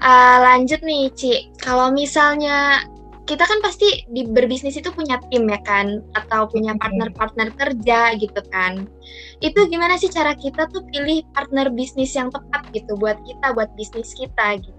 Uh, 0.00 0.36
lanjut 0.44 0.80
nih, 0.84 1.12
Ci. 1.16 1.48
Kalau 1.60 1.92
misalnya 1.92 2.84
kita 3.30 3.46
kan 3.46 3.62
pasti 3.62 4.02
di 4.10 4.26
berbisnis 4.26 4.74
itu 4.74 4.90
punya 4.90 5.22
tim 5.30 5.46
ya 5.46 5.62
kan 5.62 6.02
atau 6.18 6.50
punya 6.50 6.74
partner-partner 6.74 7.54
kerja 7.54 8.18
gitu 8.18 8.42
kan 8.50 8.90
itu 9.38 9.60
gimana 9.70 9.94
sih 9.94 10.10
cara 10.10 10.34
kita 10.34 10.66
tuh 10.74 10.82
pilih 10.90 11.22
partner 11.30 11.70
bisnis 11.70 12.10
yang 12.18 12.34
tepat 12.34 12.66
gitu 12.74 12.98
buat 12.98 13.22
kita 13.22 13.54
buat 13.54 13.70
bisnis 13.78 14.18
kita 14.18 14.58
gitu 14.58 14.74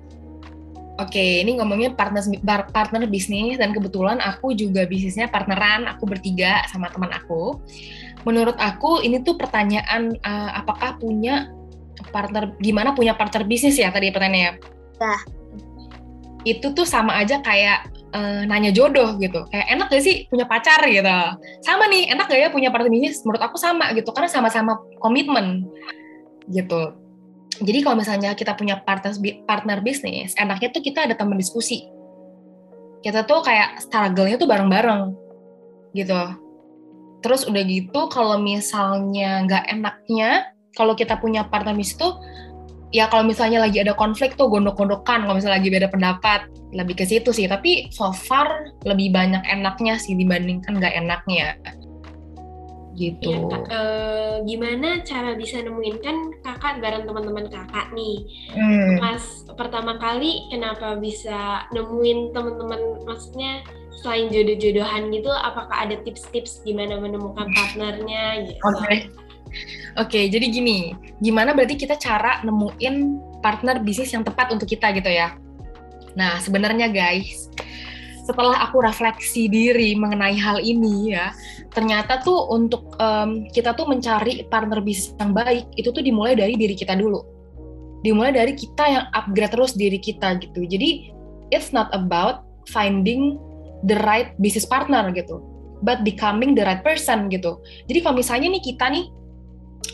Oke, 0.99 1.41
ini 1.41 1.57
ngomongin 1.57 1.97
partner 1.97 2.21
partner 2.69 3.09
bisnis 3.09 3.57
dan 3.57 3.73
kebetulan 3.73 4.21
aku 4.21 4.53
juga 4.53 4.85
bisnisnya 4.85 5.31
partneran, 5.33 5.89
aku 5.89 6.05
bertiga 6.05 6.61
sama 6.69 6.93
teman 6.93 7.09
aku. 7.09 7.57
Menurut 8.21 8.53
aku 8.61 9.01
ini 9.01 9.17
tuh 9.25 9.33
pertanyaan 9.33 10.13
uh, 10.21 10.61
apakah 10.61 11.01
punya 11.01 11.49
partner 12.11 12.53
gimana 12.59 12.93
punya 12.93 13.15
partner 13.15 13.47
bisnis 13.47 13.79
ya 13.79 13.89
tadi 13.89 14.11
pertanyaannya? 14.11 14.59
Ya. 14.99 15.15
Itu 16.43 16.75
tuh 16.75 16.85
sama 16.85 17.17
aja 17.21 17.39
kayak 17.41 17.89
uh, 18.13 18.43
nanya 18.45 18.69
jodoh 18.75 19.15
gitu. 19.17 19.47
Kayak 19.49 19.67
enak 19.71 19.87
gak 19.89 20.03
sih 20.03 20.27
punya 20.27 20.45
pacar? 20.45 20.83
gitu. 20.85 21.17
Sama 21.63 21.87
nih 21.87 22.11
enak 22.11 22.27
gak 22.27 22.39
ya 22.39 22.49
punya 22.51 22.69
partner 22.69 22.91
bisnis? 22.91 23.23
Menurut 23.23 23.41
aku 23.41 23.57
sama 23.57 23.95
gitu 23.95 24.11
karena 24.11 24.29
sama-sama 24.29 24.77
komitmen 24.99 25.65
gitu. 26.51 26.93
Jadi 27.61 27.79
kalau 27.85 27.99
misalnya 27.99 28.33
kita 28.33 28.57
punya 28.57 28.81
partner 28.81 29.13
partner 29.45 29.79
bisnis 29.85 30.33
enaknya 30.39 30.73
tuh 30.73 30.81
kita 30.81 31.05
ada 31.05 31.15
teman 31.15 31.37
diskusi. 31.37 31.85
Kita 33.01 33.25
tuh 33.25 33.41
kayak 33.41 33.81
struggle-nya 33.81 34.37
tuh 34.37 34.49
bareng-bareng 34.49 35.13
gitu. 35.97 36.21
Terus 37.21 37.45
udah 37.45 37.63
gitu 37.65 38.01
kalau 38.09 38.41
misalnya 38.41 39.45
nggak 39.45 39.65
enaknya 39.69 40.49
kalau 40.75 40.95
kita 40.95 41.19
punya 41.19 41.47
partner 41.47 41.75
bisnis 41.75 41.99
tuh 41.99 42.19
ya 42.91 43.07
kalau 43.07 43.23
misalnya 43.23 43.63
lagi 43.63 43.79
ada 43.79 43.95
konflik 43.95 44.35
tuh 44.35 44.51
gondok-gondokan 44.51 45.23
kalau 45.23 45.35
misalnya 45.35 45.63
lagi 45.63 45.69
beda 45.71 45.87
pendapat 45.87 46.51
lebih 46.75 46.99
ke 46.99 47.05
situ 47.07 47.31
sih 47.31 47.47
tapi 47.47 47.87
so 47.91 48.11
far 48.11 48.71
lebih 48.83 49.15
banyak 49.15 49.41
enaknya 49.47 49.95
sih 49.95 50.15
dibandingkan 50.15 50.79
nggak 50.79 50.95
enaknya 50.99 51.55
gitu. 52.99 53.31
Ya, 53.31 53.39
uh, 53.71 54.35
gimana 54.43 55.01
cara 55.07 55.33
bisa 55.39 55.63
nemuin 55.63 55.97
kan 56.03 56.17
kakak 56.43 56.83
bareng 56.83 57.07
teman-teman 57.07 57.47
kakak 57.47 57.87
nih. 57.95 58.27
Hmm. 58.51 58.99
Pas 58.99 59.23
pertama 59.55 59.95
kali 59.97 60.51
kenapa 60.51 60.99
bisa 60.99 61.65
nemuin 61.71 62.35
teman-teman 62.35 63.01
maksudnya 63.07 63.63
selain 64.03 64.27
jodoh-jodohan 64.27 65.07
gitu 65.13 65.31
apakah 65.31 65.87
ada 65.87 65.95
tips-tips 66.03 66.63
gimana 66.67 66.99
menemukan 66.99 67.47
partnernya 67.55 68.51
gitu. 68.51 68.61
Oke. 68.67 68.83
Okay. 68.83 68.99
Oke, 69.99 70.31
jadi 70.31 70.47
gini, 70.47 70.95
gimana 71.19 71.51
berarti 71.51 71.75
kita 71.75 71.99
cara 71.99 72.39
nemuin 72.47 72.95
partner 73.43 73.83
bisnis 73.83 74.15
yang 74.15 74.23
tepat 74.23 74.55
untuk 74.55 74.69
kita 74.71 74.95
gitu 74.95 75.11
ya? 75.11 75.35
Nah, 76.15 76.39
sebenarnya 76.39 76.87
guys, 76.91 77.51
setelah 78.23 78.63
aku 78.63 78.79
refleksi 78.79 79.51
diri 79.51 79.97
mengenai 79.97 80.37
hal 80.39 80.63
ini 80.63 81.11
ya, 81.11 81.35
ternyata 81.75 82.23
tuh 82.23 82.47
untuk 82.51 82.95
um, 82.99 83.47
kita 83.51 83.75
tuh 83.75 83.87
mencari 83.87 84.47
partner 84.47 84.79
bisnis 84.79 85.11
yang 85.19 85.35
baik 85.35 85.67
itu 85.75 85.91
tuh 85.91 86.03
dimulai 86.03 86.39
dari 86.39 86.55
diri 86.55 86.75
kita 86.75 86.95
dulu. 86.95 87.19
Dimulai 88.01 88.33
dari 88.33 88.55
kita 88.55 88.83
yang 88.87 89.05
upgrade 89.13 89.51
terus 89.53 89.75
diri 89.75 89.99
kita 89.99 90.39
gitu. 90.39 90.65
Jadi 90.65 91.11
it's 91.51 91.75
not 91.75 91.91
about 91.91 92.47
finding 92.71 93.35
the 93.85 93.99
right 94.07 94.33
business 94.39 94.65
partner 94.65 95.11
gitu, 95.11 95.41
but 95.83 96.01
becoming 96.07 96.53
the 96.55 96.63
right 96.65 96.81
person 96.81 97.27
gitu. 97.27 97.59
Jadi 97.89 97.99
kalau 98.05 98.15
misalnya 98.17 98.47
nih 98.53 98.63
kita 98.63 98.89
nih 98.89 99.05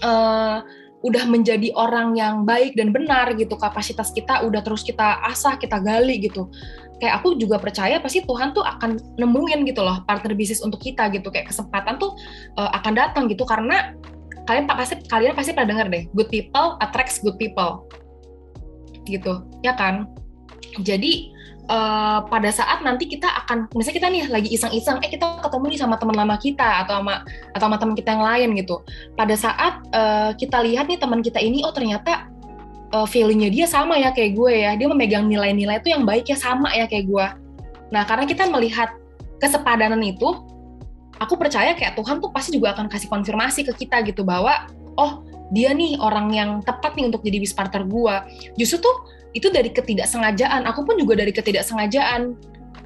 uh, 0.04 0.62
udah 1.06 1.24
menjadi 1.30 1.70
orang 1.78 2.18
yang 2.18 2.44
baik 2.44 2.74
dan 2.74 2.90
benar 2.90 3.32
gitu. 3.38 3.54
Kapasitas 3.56 4.10
kita 4.12 4.42
udah 4.44 4.62
terus 4.66 4.82
kita 4.82 5.22
asah 5.24 5.56
kita 5.62 5.78
gali 5.80 6.18
gitu. 6.22 6.50
Kayak 6.98 7.22
aku 7.22 7.38
juga 7.38 7.62
percaya 7.62 8.02
pasti 8.02 8.26
Tuhan 8.26 8.58
tuh 8.58 8.66
akan 8.66 9.18
nemuin 9.22 9.70
gitu 9.70 9.86
loh 9.86 10.02
partner 10.10 10.34
bisnis 10.34 10.66
untuk 10.66 10.82
kita 10.82 11.14
gitu. 11.14 11.30
Kayak 11.30 11.54
kesempatan 11.54 12.02
tuh 12.02 12.18
uh, 12.58 12.74
akan 12.74 12.94
datang 12.98 13.30
gitu. 13.30 13.46
Karena 13.46 13.94
kalian 14.50 14.66
pasti 14.66 14.96
kalian 15.12 15.36
pasti 15.36 15.52
pernah 15.52 15.76
dengar 15.76 15.88
deh 15.92 16.08
good 16.18 16.32
people 16.34 16.76
attracts 16.82 17.22
good 17.22 17.38
people. 17.38 17.86
Gitu 19.06 19.46
ya 19.62 19.78
kan? 19.78 20.10
Jadi 20.82 21.37
uh, 21.68 22.20
pada 22.28 22.50
saat 22.52 22.82
nanti 22.84 23.08
kita 23.08 23.28
akan 23.46 23.68
misalnya 23.76 23.98
kita 24.00 24.08
nih 24.12 24.24
lagi 24.32 24.50
iseng-iseng 24.56 25.04
eh 25.04 25.12
kita 25.12 25.44
ketemu 25.44 25.66
nih 25.76 25.80
sama 25.80 25.96
teman 26.00 26.16
lama 26.16 26.36
kita 26.40 26.84
atau 26.84 27.00
sama 27.04 27.24
atau 27.54 27.66
sama 27.68 27.78
teman 27.78 27.96
kita 27.96 28.10
yang 28.16 28.24
lain 28.26 28.50
gitu. 28.60 28.76
Pada 29.14 29.36
saat 29.36 29.84
uh, 29.94 30.32
kita 30.36 30.64
lihat 30.64 30.88
nih 30.88 31.00
teman 31.00 31.20
kita 31.22 31.40
ini 31.40 31.64
oh 31.64 31.72
ternyata 31.76 32.28
uh, 32.96 33.08
value-nya 33.08 33.52
dia 33.52 33.66
sama 33.68 34.00
ya 34.00 34.12
kayak 34.12 34.36
gue 34.36 34.52
ya. 34.52 34.72
Dia 34.76 34.88
memegang 34.90 35.28
nilai-nilai 35.28 35.80
itu 35.84 35.92
yang 35.92 36.08
baik 36.08 36.32
ya 36.32 36.38
sama 36.40 36.72
ya 36.74 36.88
kayak 36.88 37.06
gue. 37.08 37.28
Nah 37.92 38.04
karena 38.08 38.26
kita 38.28 38.48
melihat 38.48 38.96
kesepadanan 39.38 40.02
itu 40.02 40.28
aku 41.18 41.34
percaya 41.38 41.74
kayak 41.74 41.98
Tuhan 41.98 42.22
tuh 42.24 42.30
pasti 42.32 42.58
juga 42.58 42.74
akan 42.78 42.90
kasih 42.90 43.10
konfirmasi 43.10 43.66
ke 43.68 43.74
kita 43.86 44.02
gitu 44.06 44.22
bahwa 44.22 44.70
oh 44.98 45.26
dia 45.56 45.72
nih 45.72 45.96
orang 46.04 46.28
yang 46.36 46.50
tepat 46.60 47.00
nih 47.00 47.08
untuk 47.08 47.24
jadi 47.24 47.40
bis 47.40 47.56
partner 47.56 47.88
gue. 47.88 48.16
Justru 48.60 48.84
tuh 48.84 48.96
itu 49.36 49.48
dari 49.52 49.72
ketidaksengajaan. 49.74 50.64
Aku 50.70 50.88
pun 50.88 50.96
juga 51.00 51.20
dari 51.20 51.34
ketidaksengajaan. 51.36 52.36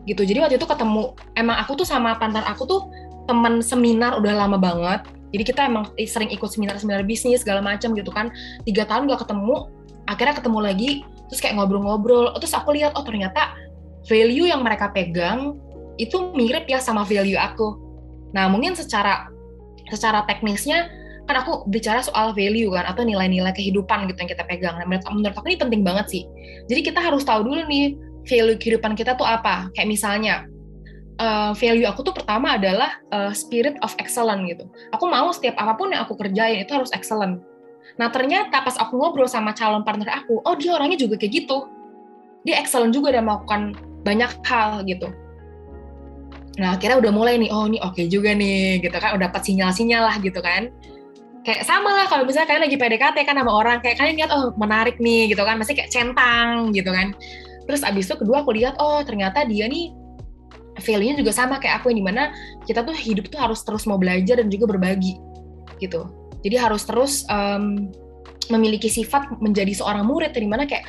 Gitu. 0.09 0.21
Jadi 0.25 0.37
waktu 0.41 0.55
itu 0.57 0.65
ketemu 0.65 1.13
emang 1.37 1.61
aku 1.61 1.77
tuh 1.77 1.85
sama 1.85 2.17
partner 2.17 2.41
aku 2.49 2.65
tuh 2.65 2.81
teman 3.29 3.61
seminar 3.61 4.17
udah 4.17 4.33
lama 4.33 4.57
banget. 4.57 5.05
Jadi 5.31 5.43
kita 5.47 5.61
emang 5.69 5.87
sering 5.95 6.27
ikut 6.33 6.49
seminar-seminar 6.51 7.07
bisnis 7.07 7.45
segala 7.45 7.63
macam 7.63 7.93
gitu 7.95 8.11
kan. 8.11 8.33
Tiga 8.67 8.83
tahun 8.83 9.07
gak 9.07 9.23
ketemu 9.27 9.69
akhirnya 10.09 10.35
ketemu 10.41 10.59
lagi 10.59 10.89
terus 11.29 11.39
kayak 11.39 11.55
ngobrol-ngobrol. 11.55 12.33
Terus 12.41 12.53
aku 12.57 12.75
lihat 12.75 12.97
oh 12.97 13.05
ternyata 13.05 13.55
value 14.09 14.49
yang 14.49 14.65
mereka 14.65 14.89
pegang 14.89 15.55
itu 16.01 16.33
mirip 16.33 16.65
ya 16.65 16.81
sama 16.81 17.05
value 17.05 17.37
aku. 17.37 17.77
Nah 18.33 18.49
mungkin 18.49 18.73
secara 18.73 19.29
secara 19.87 20.25
teknisnya 20.25 20.89
kan 21.29 21.35
aku 21.41 21.63
bicara 21.69 22.01
soal 22.01 22.33
value 22.33 22.73
kan 22.73 22.85
atau 22.89 23.05
nilai-nilai 23.05 23.53
kehidupan 23.53 24.09
gitu 24.09 24.17
yang 24.19 24.31
kita 24.31 24.43
pegang. 24.45 24.75
Nah, 24.81 24.85
menurut, 24.89 25.05
menurut 25.09 25.35
aku 25.37 25.47
ini 25.53 25.59
penting 25.59 25.81
banget 25.85 26.05
sih. 26.09 26.23
Jadi 26.67 26.81
kita 26.91 26.99
harus 26.99 27.23
tahu 27.23 27.45
dulu 27.45 27.61
nih 27.69 27.95
value 28.25 28.57
kehidupan 28.57 28.97
kita 28.97 29.15
tuh 29.15 29.25
apa. 29.25 29.69
Kayak 29.77 29.87
misalnya 29.89 30.35
uh, 31.21 31.51
value 31.53 31.85
aku 31.85 32.01
tuh 32.01 32.13
pertama 32.15 32.57
adalah 32.57 32.97
uh, 33.13 33.31
spirit 33.31 33.77
of 33.85 33.93
excellence 34.01 34.43
gitu. 34.49 34.65
Aku 34.91 35.05
mau 35.07 35.29
setiap 35.31 35.55
apa 35.61 35.77
pun 35.77 35.93
yang 35.93 36.03
aku 36.03 36.17
kerjain 36.17 36.65
itu 36.65 36.73
harus 36.73 36.89
excellent. 36.91 37.39
Nah 37.97 38.09
ternyata 38.09 38.61
pas 38.61 38.77
aku 38.77 38.97
ngobrol 38.97 39.29
sama 39.29 39.53
calon 39.53 39.85
partner 39.85 40.09
aku, 40.09 40.41
oh 40.45 40.55
dia 40.57 40.73
orangnya 40.73 40.97
juga 40.97 41.17
kayak 41.21 41.45
gitu. 41.45 41.69
Dia 42.45 42.57
excellent 42.57 42.93
juga 42.93 43.13
dan 43.13 43.29
melakukan 43.29 43.77
banyak 44.01 44.31
hal 44.45 44.81
gitu. 44.89 45.13
Nah 46.57 46.75
akhirnya 46.75 46.99
udah 46.99 47.11
mulai 47.13 47.39
nih, 47.39 47.49
oh 47.53 47.63
ini 47.69 47.79
oke 47.79 47.95
okay 47.95 48.05
juga 48.11 48.35
nih 48.35 48.83
gitu 48.83 48.97
kan, 48.97 49.15
udah 49.15 49.31
dapat 49.31 49.41
sinyal-sinyal 49.47 50.03
lah 50.03 50.15
gitu 50.19 50.43
kan 50.43 50.67
kayak 51.41 51.65
sama 51.65 51.89
lah 51.89 52.05
kalau 52.05 52.23
misalnya 52.23 52.47
kalian 52.49 52.63
lagi 52.69 52.77
PDKT 52.77 53.17
kan 53.25 53.35
sama 53.37 53.51
orang 53.51 53.77
kayak 53.81 53.97
kalian 53.97 54.15
lihat 54.21 54.31
oh 54.33 54.53
menarik 54.57 54.97
nih 55.01 55.33
gitu 55.33 55.41
kan. 55.41 55.57
Masih 55.57 55.73
kayak 55.73 55.89
centang 55.89 56.71
gitu 56.73 56.89
kan. 56.89 57.13
Terus 57.65 57.81
abis 57.85 58.09
itu 58.09 58.15
kedua 58.19 58.45
aku 58.45 58.53
lihat 58.53 58.77
oh 58.77 59.01
ternyata 59.01 59.45
dia 59.45 59.65
nih 59.65 59.93
value-nya 60.79 61.19
juga 61.19 61.31
sama 61.35 61.59
kayak 61.59 61.83
aku 61.83 61.91
yang 61.91 61.99
di 61.99 62.05
mana 62.05 62.23
kita 62.63 62.81
tuh 62.81 62.95
hidup 62.95 63.27
tuh 63.27 63.37
harus 63.41 63.61
terus 63.61 63.83
mau 63.85 63.99
belajar 63.99 64.39
dan 64.39 64.47
juga 64.47 64.71
berbagi 64.71 65.17
gitu. 65.81 66.07
Jadi 66.41 66.55
harus 66.57 66.85
terus 66.85 67.25
um, 67.29 67.89
memiliki 68.49 68.89
sifat 68.89 69.29
menjadi 69.39 69.71
seorang 69.77 70.05
murid 70.05 70.33
di 70.33 70.49
mana 70.49 70.65
kayak 70.65 70.85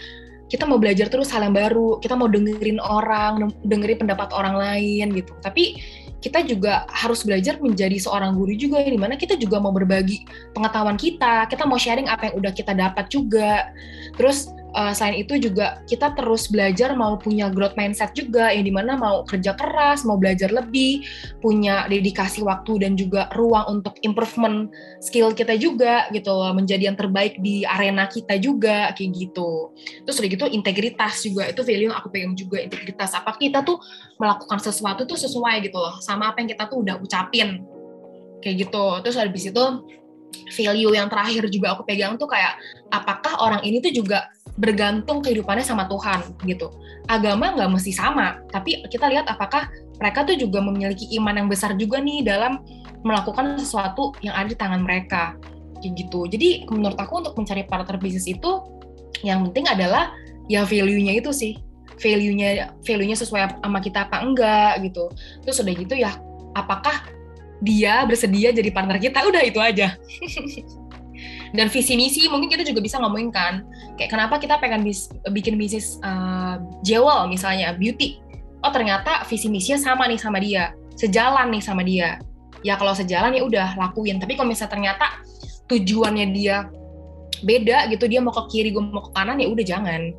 kita 0.48 0.68
mau 0.68 0.76
belajar 0.76 1.08
terus 1.08 1.32
hal 1.32 1.48
yang 1.48 1.56
baru 1.56 1.96
kita 2.04 2.12
mau 2.12 2.28
dengerin 2.28 2.76
orang 2.76 3.48
dengerin 3.64 4.04
pendapat 4.04 4.28
orang 4.36 4.56
lain 4.56 5.16
gitu. 5.16 5.32
Tapi 5.40 5.80
kita 6.22 6.46
juga 6.46 6.86
harus 6.86 7.26
belajar 7.26 7.58
menjadi 7.58 7.98
seorang 7.98 8.38
guru 8.38 8.54
juga 8.54 8.78
di 8.78 8.94
mana 8.94 9.18
kita 9.18 9.34
juga 9.34 9.58
mau 9.58 9.74
berbagi 9.74 10.22
pengetahuan 10.54 10.94
kita, 10.94 11.50
kita 11.50 11.66
mau 11.66 11.76
sharing 11.76 12.06
apa 12.06 12.30
yang 12.30 12.34
udah 12.38 12.52
kita 12.54 12.72
dapat 12.72 13.10
juga. 13.10 13.74
Terus 14.14 14.54
uh, 14.74 14.92
selain 14.92 15.22
itu 15.22 15.38
juga 15.38 15.80
kita 15.86 16.12
terus 16.16 16.48
belajar 16.48 16.92
mau 16.96 17.16
punya 17.16 17.48
growth 17.52 17.76
mindset 17.76 18.12
juga 18.16 18.50
yang 18.52 18.64
di 18.66 18.72
mana 18.74 18.96
mau 18.96 19.24
kerja 19.24 19.54
keras 19.56 20.04
mau 20.04 20.16
belajar 20.16 20.50
lebih 20.52 21.04
punya 21.40 21.86
dedikasi 21.88 22.44
waktu 22.44 22.82
dan 22.82 22.96
juga 22.96 23.28
ruang 23.36 23.80
untuk 23.80 23.96
improvement 24.02 24.68
skill 25.00 25.32
kita 25.32 25.56
juga 25.56 26.08
gitu 26.10 26.32
loh 26.32 26.52
menjadi 26.56 26.92
yang 26.92 26.98
terbaik 26.98 27.38
di 27.40 27.64
arena 27.68 28.08
kita 28.08 28.36
juga 28.40 28.90
kayak 28.96 29.10
gitu. 29.14 29.72
Terus 30.04 30.16
udah 30.18 30.30
gitu 30.30 30.44
integritas 30.50 31.14
juga 31.22 31.48
itu 31.48 31.60
value 31.62 31.88
yang 31.92 31.96
aku 31.96 32.08
pegang 32.10 32.34
juga 32.34 32.58
integritas. 32.60 33.12
Apa 33.14 33.36
kita 33.36 33.62
tuh 33.62 33.78
melakukan 34.16 34.58
sesuatu 34.60 35.04
tuh 35.04 35.18
sesuai 35.18 35.68
gitu 35.68 35.78
loh 35.78 36.00
sama 36.00 36.32
apa 36.32 36.42
yang 36.42 36.50
kita 36.52 36.66
tuh 36.68 36.82
udah 36.82 36.98
ucapin 36.98 37.62
kayak 38.42 38.66
gitu. 38.66 38.84
Terus 39.06 39.16
habis 39.16 39.44
itu 39.46 39.64
value 40.52 40.92
yang 40.92 41.08
terakhir 41.08 41.48
juga 41.48 41.76
aku 41.76 41.82
pegang 41.88 42.16
tuh 42.20 42.28
kayak 42.28 42.56
apakah 42.92 43.36
orang 43.40 43.60
ini 43.64 43.80
tuh 43.80 43.92
juga 43.92 44.28
bergantung 44.60 45.24
kehidupannya 45.24 45.64
sama 45.64 45.88
Tuhan 45.88 46.20
gitu. 46.44 46.68
Agama 47.08 47.56
nggak 47.56 47.70
mesti 47.72 47.92
sama, 47.92 48.38
tapi 48.52 48.84
kita 48.92 49.08
lihat 49.08 49.26
apakah 49.26 49.66
mereka 49.96 50.28
tuh 50.28 50.36
juga 50.36 50.60
memiliki 50.60 51.08
iman 51.16 51.34
yang 51.44 51.48
besar 51.48 51.74
juga 51.78 51.98
nih 51.98 52.22
dalam 52.26 52.60
melakukan 53.02 53.58
sesuatu 53.58 54.14
yang 54.22 54.36
ada 54.36 54.52
di 54.52 54.58
tangan 54.58 54.82
mereka 54.84 55.34
gitu. 55.82 56.30
Jadi 56.30 56.68
menurut 56.70 56.94
aku 56.94 57.24
untuk 57.24 57.34
mencari 57.34 57.66
partner 57.66 57.98
bisnis 57.98 58.30
itu 58.30 58.62
yang 59.26 59.42
penting 59.50 59.66
adalah 59.66 60.14
ya 60.46 60.62
value-nya 60.62 61.18
itu 61.18 61.34
sih. 61.34 61.58
Value-nya 61.98 62.78
value-nya 62.82 63.16
sesuai 63.18 63.62
sama 63.62 63.78
kita 63.82 64.06
apa 64.06 64.22
enggak 64.22 64.82
gitu. 64.86 65.10
Terus 65.42 65.58
udah 65.62 65.74
gitu 65.74 65.94
ya 65.98 66.12
apakah 66.54 67.08
dia 67.62 68.02
bersedia 68.04 68.50
jadi 68.50 68.68
partner 68.74 68.98
kita? 68.98 69.22
Udah 69.22 69.42
itu 69.46 69.62
aja. 69.62 69.94
dan 71.56 71.68
visi 71.68 71.94
misi 71.94 72.26
mungkin 72.32 72.48
kita 72.48 72.64
juga 72.64 72.80
bisa 72.80 72.96
ngomongin 72.96 73.28
kan 73.28 73.62
kayak 74.00 74.08
kenapa 74.08 74.40
kita 74.40 74.56
pengen 74.56 74.82
bis, 74.82 75.12
bikin 75.30 75.60
bisnis 75.60 76.00
uh, 76.02 76.58
jewel 76.82 77.28
misalnya 77.30 77.76
beauty. 77.76 78.18
Oh 78.62 78.70
ternyata 78.70 79.26
visi 79.28 79.50
misinya 79.52 79.78
sama 79.78 80.08
nih 80.08 80.18
sama 80.18 80.38
dia 80.40 80.72
sejalan 80.96 81.52
nih 81.52 81.62
sama 81.62 81.82
dia. 81.84 82.18
Ya 82.62 82.78
kalau 82.78 82.94
sejalan 82.94 83.34
ya 83.34 83.42
udah 83.42 83.68
lakuin. 83.74 84.22
Tapi 84.22 84.38
kalau 84.38 84.48
misalnya 84.50 84.72
ternyata 84.78 85.06
tujuannya 85.66 86.26
dia 86.34 86.70
beda 87.42 87.90
gitu 87.90 88.06
dia 88.06 88.22
mau 88.22 88.30
ke 88.30 88.42
kiri 88.54 88.70
gue 88.70 88.82
mau 88.82 89.02
ke 89.02 89.10
kanan 89.14 89.42
ya 89.42 89.50
udah 89.50 89.64
jangan. 89.66 90.14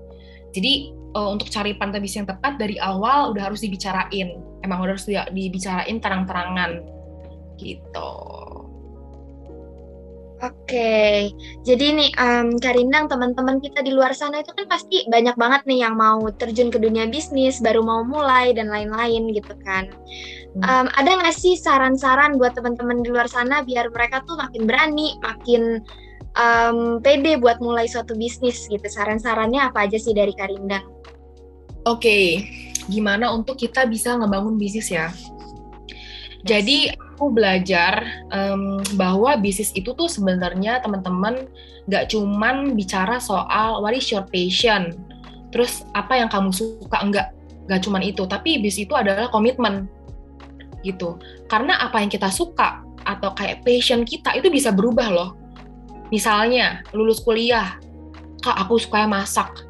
Jadi 0.53 0.91
uh, 1.15 1.29
untuk 1.33 1.47
cari 1.49 1.73
pantai 1.79 2.03
bisnis 2.03 2.23
yang 2.23 2.29
tepat 2.29 2.59
dari 2.59 2.75
awal 2.77 3.31
udah 3.31 3.47
harus 3.49 3.63
dibicarain. 3.63 4.37
Emang 4.61 4.77
udah 4.83 4.95
harus 4.95 5.07
dibicarain 5.07 5.97
terang-terangan 6.03 6.83
gitu 7.57 8.11
Oke, 10.43 11.31
jadi 11.63 11.95
nih 11.95 12.11
um, 12.19 12.59
Karindang 12.59 13.07
teman-teman 13.07 13.63
kita 13.63 13.79
di 13.79 13.95
luar 13.95 14.11
sana 14.11 14.43
itu 14.43 14.51
kan 14.51 14.67
pasti 14.67 15.07
banyak 15.07 15.39
banget 15.39 15.63
nih 15.63 15.87
yang 15.87 15.95
mau 15.95 16.19
terjun 16.35 16.67
ke 16.67 16.83
dunia 16.83 17.07
bisnis, 17.07 17.63
baru 17.63 17.79
mau 17.79 18.03
mulai 18.03 18.51
dan 18.51 18.67
lain-lain 18.67 19.31
gitu 19.31 19.55
kan. 19.63 19.87
Um, 20.59 20.91
ada 20.99 21.15
nggak 21.15 21.31
sih 21.31 21.55
saran-saran 21.55 22.35
buat 22.35 22.59
teman-teman 22.59 23.07
di 23.07 23.15
luar 23.15 23.31
sana 23.31 23.63
biar 23.63 23.87
mereka 23.95 24.19
tuh 24.27 24.35
makin 24.35 24.67
berani, 24.67 25.15
makin 25.23 25.79
um, 26.35 26.99
pede 26.99 27.39
buat 27.39 27.63
mulai 27.63 27.87
suatu 27.87 28.11
bisnis 28.11 28.67
gitu? 28.67 28.83
Saran-sarannya 28.83 29.63
apa 29.63 29.87
aja 29.87 29.95
sih 29.95 30.11
dari 30.11 30.35
Karindang? 30.35 30.83
Oke, 31.87 32.43
gimana 32.91 33.31
untuk 33.31 33.55
kita 33.55 33.87
bisa 33.87 34.19
ngebangun 34.19 34.59
bisnis 34.59 34.91
ya? 34.91 35.07
Jadi 36.43 36.91
aku 36.91 37.31
belajar 37.31 38.03
um, 38.35 38.83
bahwa 38.99 39.39
bisnis 39.39 39.71
itu 39.79 39.95
tuh 39.95 40.11
sebenarnya 40.11 40.83
teman-teman 40.83 41.47
nggak 41.87 42.11
cuman 42.11 42.75
bicara 42.75 43.15
soal 43.19 43.79
what 43.79 43.95
is 43.95 44.11
your 44.11 44.27
passion, 44.27 44.91
terus 45.55 45.87
apa 45.95 46.19
yang 46.19 46.27
kamu 46.27 46.51
suka 46.51 46.99
enggak, 46.99 47.31
nggak 47.71 47.79
cuman 47.87 48.03
itu, 48.03 48.27
tapi 48.27 48.59
bisnis 48.59 48.91
itu 48.91 48.93
adalah 48.95 49.31
komitmen 49.31 49.87
gitu. 50.83 51.15
Karena 51.47 51.79
apa 51.79 52.03
yang 52.03 52.11
kita 52.11 52.27
suka 52.27 52.83
atau 53.07 53.31
kayak 53.31 53.63
passion 53.63 54.03
kita 54.03 54.35
itu 54.35 54.51
bisa 54.51 54.75
berubah 54.75 55.07
loh. 55.07 55.29
Misalnya 56.11 56.83
lulus 56.91 57.23
kuliah, 57.23 57.79
kak 58.43 58.67
aku 58.67 58.83
suka 58.83 59.07
masak, 59.07 59.63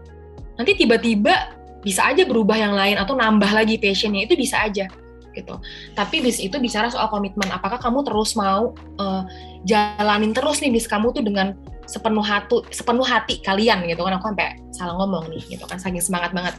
nanti 0.57 0.73
tiba-tiba 0.73 1.53
bisa 1.85 2.09
aja 2.09 2.25
berubah 2.25 2.57
yang 2.57 2.73
lain 2.73 2.97
atau 2.97 3.13
nambah 3.13 3.53
lagi 3.53 3.77
passionnya 3.77 4.25
itu 4.25 4.33
bisa 4.33 4.57
aja 4.63 4.89
gitu. 5.33 5.59
Tapi 5.97 6.21
bis 6.21 6.37
itu 6.39 6.55
bicara 6.57 6.89
soal 6.89 7.09
komitmen. 7.09 7.49
Apakah 7.49 7.81
kamu 7.81 8.05
terus 8.05 8.37
mau 8.37 8.73
uh, 9.01 9.23
jalanin 9.65 10.31
terus 10.31 10.61
nih 10.61 10.71
bis 10.71 10.85
kamu 10.85 11.11
tuh 11.13 11.25
dengan 11.25 11.57
sepenuh 11.89 12.23
hati, 12.23 12.63
sepenuh 12.71 13.05
hati 13.05 13.41
kalian 13.43 13.85
gitu 13.89 14.05
kan? 14.05 14.17
Aku 14.17 14.31
sampai 14.31 14.57
salah 14.71 14.95
ngomong 14.97 15.29
nih 15.33 15.43
gitu 15.57 15.65
kan, 15.67 15.77
saking 15.81 16.01
semangat 16.01 16.31
banget. 16.31 16.55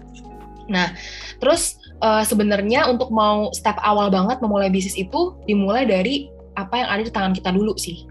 Nah, 0.69 0.97
terus 1.41 1.77
uh, 2.01 2.25
sebenarnya 2.25 2.89
untuk 2.89 3.13
mau 3.13 3.53
step 3.53 3.77
awal 3.85 4.09
banget 4.09 4.41
memulai 4.41 4.73
bisnis 4.73 4.97
itu 4.97 5.37
dimulai 5.45 5.85
dari 5.85 6.29
apa 6.55 6.83
yang 6.83 6.89
ada 6.89 7.03
di 7.03 7.13
tangan 7.13 7.35
kita 7.35 7.51
dulu 7.51 7.75
sih. 7.77 8.07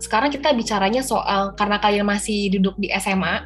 Sekarang 0.00 0.32
kita 0.32 0.56
bicaranya 0.56 1.04
soal 1.04 1.52
karena 1.54 1.76
kalian 1.76 2.08
masih 2.08 2.48
duduk 2.56 2.72
di 2.80 2.88
SMA, 2.96 3.44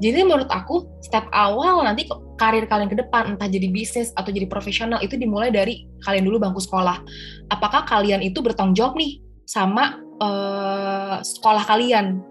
jadi 0.00 0.24
menurut 0.24 0.48
aku 0.48 0.88
step 1.04 1.28
awal 1.28 1.84
nanti 1.84 2.08
karir 2.40 2.64
kalian 2.64 2.88
ke 2.88 2.96
depan 2.96 3.36
entah 3.36 3.44
jadi 3.44 3.68
bisnis 3.68 4.16
atau 4.16 4.32
jadi 4.32 4.48
profesional 4.48 4.96
itu 5.04 5.20
dimulai 5.20 5.52
dari 5.52 5.84
kalian 6.08 6.24
dulu 6.24 6.40
bangku 6.40 6.64
sekolah. 6.64 7.04
Apakah 7.52 7.84
kalian 7.84 8.24
itu 8.24 8.40
bertanggung 8.40 8.72
jawab 8.72 8.96
nih 8.96 9.20
sama 9.44 10.00
uh, 10.24 11.20
sekolah 11.20 11.68
kalian? 11.68 12.24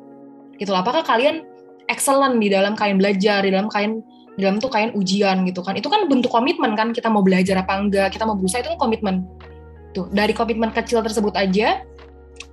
Gitu. 0.58 0.74
Apakah 0.74 1.06
kalian 1.06 1.46
excellent 1.86 2.42
di 2.42 2.50
dalam 2.50 2.74
kalian 2.74 2.98
belajar, 2.98 3.46
di 3.46 3.54
dalam 3.54 3.70
kalian 3.70 4.02
di 4.34 4.48
dalam 4.48 4.58
tuh 4.58 4.74
kalian 4.74 4.98
ujian 4.98 5.46
gitu 5.46 5.62
kan. 5.62 5.78
Itu 5.78 5.94
kan 5.94 6.10
bentuk 6.10 6.34
komitmen 6.34 6.74
kan 6.74 6.90
kita 6.90 7.06
mau 7.06 7.22
belajar 7.22 7.62
apa 7.62 7.78
enggak, 7.78 8.18
kita 8.18 8.26
mau 8.26 8.34
berusaha 8.34 8.66
itu 8.66 8.74
kan 8.74 8.80
komitmen. 8.82 9.30
Tuh, 9.94 10.10
dari 10.10 10.34
komitmen 10.38 10.70
kecil 10.70 11.02
tersebut 11.02 11.34
aja 11.34 11.82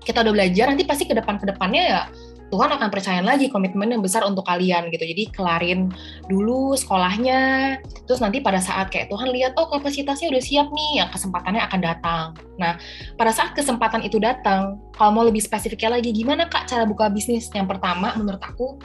kita 0.03 0.23
udah 0.23 0.33
belajar 0.33 0.71
nanti 0.71 0.87
pasti 0.87 1.05
ke 1.05 1.15
depan 1.15 1.39
ke 1.39 1.47
depannya 1.51 1.83
ya 1.83 2.03
Tuhan 2.47 2.71
akan 2.79 2.89
percaya 2.95 3.21
lagi 3.27 3.51
komitmen 3.51 3.91
yang 3.91 4.03
besar 4.03 4.23
untuk 4.23 4.47
kalian 4.47 4.87
gitu. 4.95 5.03
Jadi 5.03 5.35
kelarin 5.35 5.91
dulu 6.31 6.79
sekolahnya, 6.79 7.75
terus 8.07 8.23
nanti 8.23 8.39
pada 8.39 8.63
saat 8.63 8.87
kayak 8.91 9.11
Tuhan 9.11 9.35
lihat 9.35 9.59
oh 9.59 9.67
kapasitasnya 9.67 10.31
udah 10.31 10.43
siap 10.43 10.69
nih, 10.71 11.03
yang 11.03 11.09
kesempatannya 11.11 11.63
akan 11.67 11.81
datang. 11.83 12.27
Nah, 12.63 12.79
pada 13.19 13.35
saat 13.35 13.59
kesempatan 13.59 14.07
itu 14.07 14.23
datang, 14.23 14.79
kalau 14.95 15.11
mau 15.11 15.25
lebih 15.27 15.43
spesifiknya 15.43 15.99
lagi 15.99 16.15
gimana 16.15 16.47
Kak 16.47 16.71
cara 16.71 16.87
buka 16.87 17.11
bisnis? 17.11 17.51
Yang 17.51 17.77
pertama 17.77 18.15
menurut 18.15 18.43
aku 18.43 18.79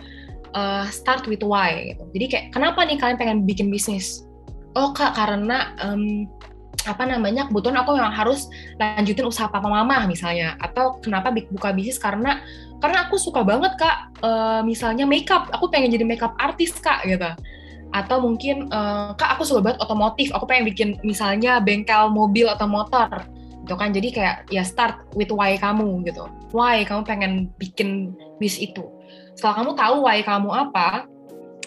uh, 0.58 0.90
start 0.90 1.30
with 1.30 1.46
why 1.46 1.94
gitu. 1.94 2.04
Jadi 2.18 2.26
kayak 2.34 2.46
kenapa 2.58 2.82
nih 2.82 2.98
kalian 2.98 3.18
pengen 3.22 3.40
bikin 3.46 3.70
bisnis? 3.70 4.26
Oh 4.74 4.90
Kak, 4.96 5.14
karena 5.14 5.78
um, 5.86 6.26
apa 6.86 7.04
namanya 7.06 7.48
kebetulan 7.50 7.82
aku 7.82 7.98
memang 7.98 8.13
harus 8.13 8.50
lanjutin 8.78 9.28
usaha 9.28 9.48
papa 9.48 9.67
mama 9.67 10.06
misalnya. 10.06 10.58
Atau 10.58 11.02
kenapa 11.02 11.32
buka 11.32 11.72
bisnis 11.76 12.02
karena 12.02 12.41
karena 12.82 13.08
aku 13.08 13.17
suka 13.22 13.46
banget 13.46 13.78
kak 13.78 14.13
uh, 14.26 14.62
misalnya 14.65 15.06
makeup. 15.06 15.50
Aku 15.54 15.70
pengen 15.70 15.94
jadi 15.94 16.06
makeup 16.06 16.34
artis 16.41 16.74
kak 16.78 17.06
gitu. 17.06 17.30
Atau 17.91 18.24
mungkin 18.24 18.72
uh, 18.72 19.13
kak 19.15 19.38
aku 19.38 19.44
suka 19.48 19.62
banget 19.62 19.80
otomotif. 19.84 20.34
Aku 20.34 20.46
pengen 20.50 20.65
bikin 20.70 20.89
misalnya 21.06 21.62
bengkel 21.62 22.10
mobil 22.10 22.50
atau 22.50 22.65
motor 22.65 23.10
gitu 23.65 23.76
kan. 23.78 23.94
Jadi 23.94 24.10
kayak 24.12 24.50
ya 24.50 24.65
start 24.65 25.06
with 25.13 25.30
why 25.32 25.56
kamu 25.56 26.04
gitu. 26.06 26.26
Why 26.52 26.84
kamu 26.84 27.06
pengen 27.08 27.32
bikin 27.62 28.12
bis 28.41 28.58
itu? 28.58 28.84
Setelah 29.38 29.63
kamu 29.63 29.72
tahu 29.78 29.96
why 30.06 30.20
kamu 30.26 30.50
apa 30.50 31.06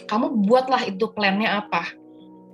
kamu 0.05 0.45
buatlah 0.45 0.85
itu 0.85 1.09
plannya 1.17 1.65
apa 1.65 2.04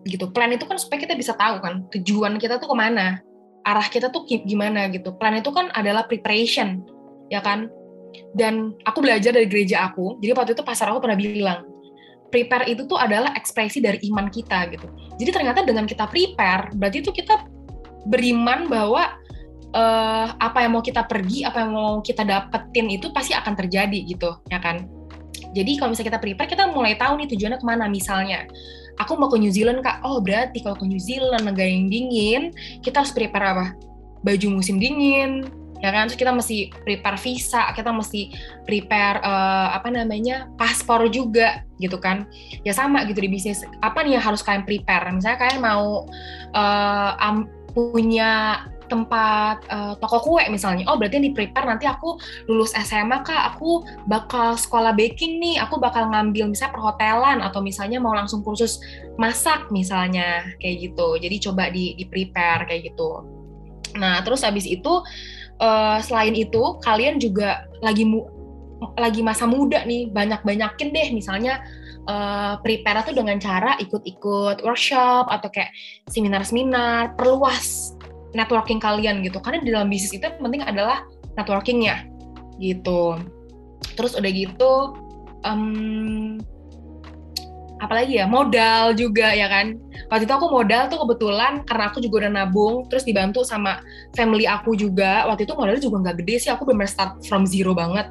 gitu. 0.07 0.31
Plan 0.33 0.53
itu 0.53 0.65
kan 0.65 0.77
supaya 0.81 1.05
kita 1.05 1.15
bisa 1.17 1.37
tahu 1.37 1.61
kan 1.61 1.85
tujuan 1.93 2.41
kita 2.41 2.57
tuh 2.57 2.71
ke 2.73 2.77
mana 2.77 3.21
arah 3.65 3.87
kita 3.89 4.09
tuh 4.09 4.25
gimana 4.25 4.89
gitu. 4.89 5.13
Plan 5.17 5.37
itu 5.37 5.53
kan 5.53 5.69
adalah 5.77 6.09
preparation 6.09 6.81
ya 7.29 7.45
kan? 7.45 7.69
Dan 8.35 8.75
aku 8.83 9.05
belajar 9.05 9.31
dari 9.31 9.47
gereja 9.47 9.87
aku 9.87 10.19
jadi 10.19 10.35
waktu 10.35 10.53
itu 10.57 10.65
pasar 10.67 10.91
aku 10.91 11.05
pernah 11.05 11.19
bilang 11.19 11.63
prepare 12.31 12.71
itu 12.71 12.87
tuh 12.87 12.97
adalah 12.97 13.35
ekspresi 13.35 13.83
dari 13.83 13.99
iman 14.11 14.31
kita 14.31 14.71
gitu. 14.71 14.87
Jadi 15.19 15.31
ternyata 15.35 15.61
dengan 15.67 15.85
kita 15.85 16.07
prepare 16.07 16.73
berarti 16.75 17.03
itu 17.03 17.11
kita 17.11 17.45
beriman 18.09 18.71
bahwa 18.71 19.19
uh, 19.75 20.27
apa 20.39 20.65
yang 20.65 20.79
mau 20.79 20.83
kita 20.83 21.05
pergi 21.05 21.45
apa 21.45 21.67
yang 21.67 21.75
mau 21.75 22.01
kita 22.01 22.25
dapetin 22.25 22.89
itu 22.89 23.11
pasti 23.13 23.37
akan 23.37 23.55
terjadi 23.59 23.99
gitu 24.07 24.31
ya 24.49 24.63
kan? 24.63 24.87
Jadi 25.51 25.83
kalau 25.83 25.93
misalnya 25.93 26.15
kita 26.15 26.21
prepare 26.23 26.49
kita 26.49 26.65
mulai 26.71 26.95
tahu 26.95 27.19
nih 27.19 27.29
tujuannya 27.35 27.59
ke 27.59 27.67
mana 27.67 27.85
misalnya 27.91 28.47
aku 28.99 29.15
mau 29.15 29.29
ke 29.31 29.39
New 29.39 29.53
Zealand 29.53 29.85
kak. 29.85 30.03
Oh 30.03 30.19
berarti 30.19 30.65
kalau 30.65 30.75
ke 30.75 30.87
New 30.89 30.99
Zealand 30.99 31.47
negara 31.47 31.69
yang 31.69 31.87
dingin 31.93 32.51
kita 32.81 33.05
harus 33.05 33.15
prepare 33.15 33.47
apa? 33.47 33.67
Baju 34.25 34.61
musim 34.61 34.81
dingin 34.81 35.47
ya 35.81 35.91
kan? 35.93 36.09
Terus 36.09 36.19
kita 36.19 36.33
mesti 36.33 36.73
prepare 36.85 37.19
visa 37.21 37.71
kita 37.77 37.93
mesti 37.93 38.33
prepare 38.65 39.21
uh, 39.23 39.77
apa 39.77 39.89
namanya 39.93 40.51
paspor 40.57 41.07
juga 41.13 41.63
gitu 41.79 42.01
kan? 42.01 42.27
Ya 42.67 42.73
sama 42.73 43.05
gitu 43.07 43.21
di 43.21 43.31
bisnis. 43.31 43.63
Apa 43.85 44.03
nih 44.03 44.19
yang 44.19 44.25
harus 44.25 44.41
kalian 44.45 44.65
prepare? 44.65 45.09
Misalnya 45.13 45.39
kalian 45.39 45.61
mau 45.61 46.09
uh, 46.57 47.13
um, 47.21 47.49
punya 47.71 48.65
tempat 48.91 49.63
uh, 49.71 49.95
toko 50.03 50.19
kue 50.21 50.43
misalnya. 50.51 50.85
Oh 50.91 50.99
berarti 50.99 51.23
di 51.23 51.31
prepare 51.31 51.71
nanti 51.71 51.87
aku 51.87 52.19
lulus 52.51 52.75
SMA 52.75 53.23
kak. 53.23 53.55
Aku 53.57 53.87
bakal 54.11 54.59
sekolah 54.59 54.91
baking 54.93 55.39
nih. 55.39 55.63
Aku 55.63 55.79
bakal 55.79 56.11
ngambil 56.11 56.51
misalnya 56.51 56.75
perhotelan 56.75 57.39
atau 57.41 57.63
misalnya 57.63 58.03
mau 58.03 58.13
langsung 58.13 58.43
kursus 58.43 58.83
masak 59.15 59.71
misalnya 59.71 60.43
kayak 60.59 60.91
gitu. 60.91 61.17
Jadi 61.23 61.37
coba 61.39 61.71
di 61.71 61.95
di 61.95 62.05
kayak 62.11 62.93
gitu. 62.93 63.23
Nah 63.95 64.21
terus 64.27 64.43
habis 64.43 64.67
itu 64.67 65.03
uh, 65.63 65.99
selain 66.03 66.35
itu 66.35 66.77
kalian 66.83 67.23
juga 67.23 67.71
lagi 67.79 68.03
mu 68.03 68.27
lagi 68.99 69.23
masa 69.23 69.47
muda 69.47 69.87
nih. 69.87 70.11
Banyak-banyakin 70.11 70.89
deh 70.91 71.09
misalnya 71.15 71.63
uh, 72.09 72.55
prepare 72.63 73.05
tuh 73.05 73.15
dengan 73.15 73.37
cara 73.39 73.77
ikut-ikut 73.79 74.65
workshop 74.65 75.29
atau 75.29 75.49
kayak 75.53 75.71
seminar-seminar 76.09 77.15
perluas 77.15 77.95
networking 78.37 78.79
kalian 78.79 79.23
gitu. 79.27 79.39
Karena 79.43 79.59
di 79.63 79.71
dalam 79.71 79.89
bisnis 79.91 80.17
itu 80.17 80.27
penting 80.39 80.63
adalah 80.63 81.07
networkingnya 81.39 82.07
gitu. 82.61 83.17
Terus 83.97 84.15
udah 84.17 84.31
gitu 84.31 84.73
um, 85.45 86.37
apalagi 87.81 88.21
ya 88.21 88.29
modal 88.29 88.93
juga 88.93 89.33
ya 89.33 89.49
kan? 89.49 89.81
Waktu 90.13 90.29
itu 90.29 90.35
aku 90.37 90.47
modal 90.53 90.93
tuh 90.93 91.01
kebetulan 91.07 91.65
karena 91.65 91.89
aku 91.89 91.99
juga 92.05 92.27
udah 92.27 92.33
nabung 92.33 92.75
terus 92.93 93.09
dibantu 93.09 93.43
sama 93.43 93.81
family 94.15 94.45
aku 94.45 94.77
juga. 94.77 95.25
Waktu 95.27 95.49
itu 95.49 95.57
modalnya 95.57 95.83
juga 95.83 95.97
nggak 96.09 96.17
gede 96.23 96.35
sih 96.47 96.51
aku 96.53 96.69
benar 96.69 96.87
start 96.87 97.25
from 97.25 97.49
zero 97.49 97.73
banget. 97.73 98.07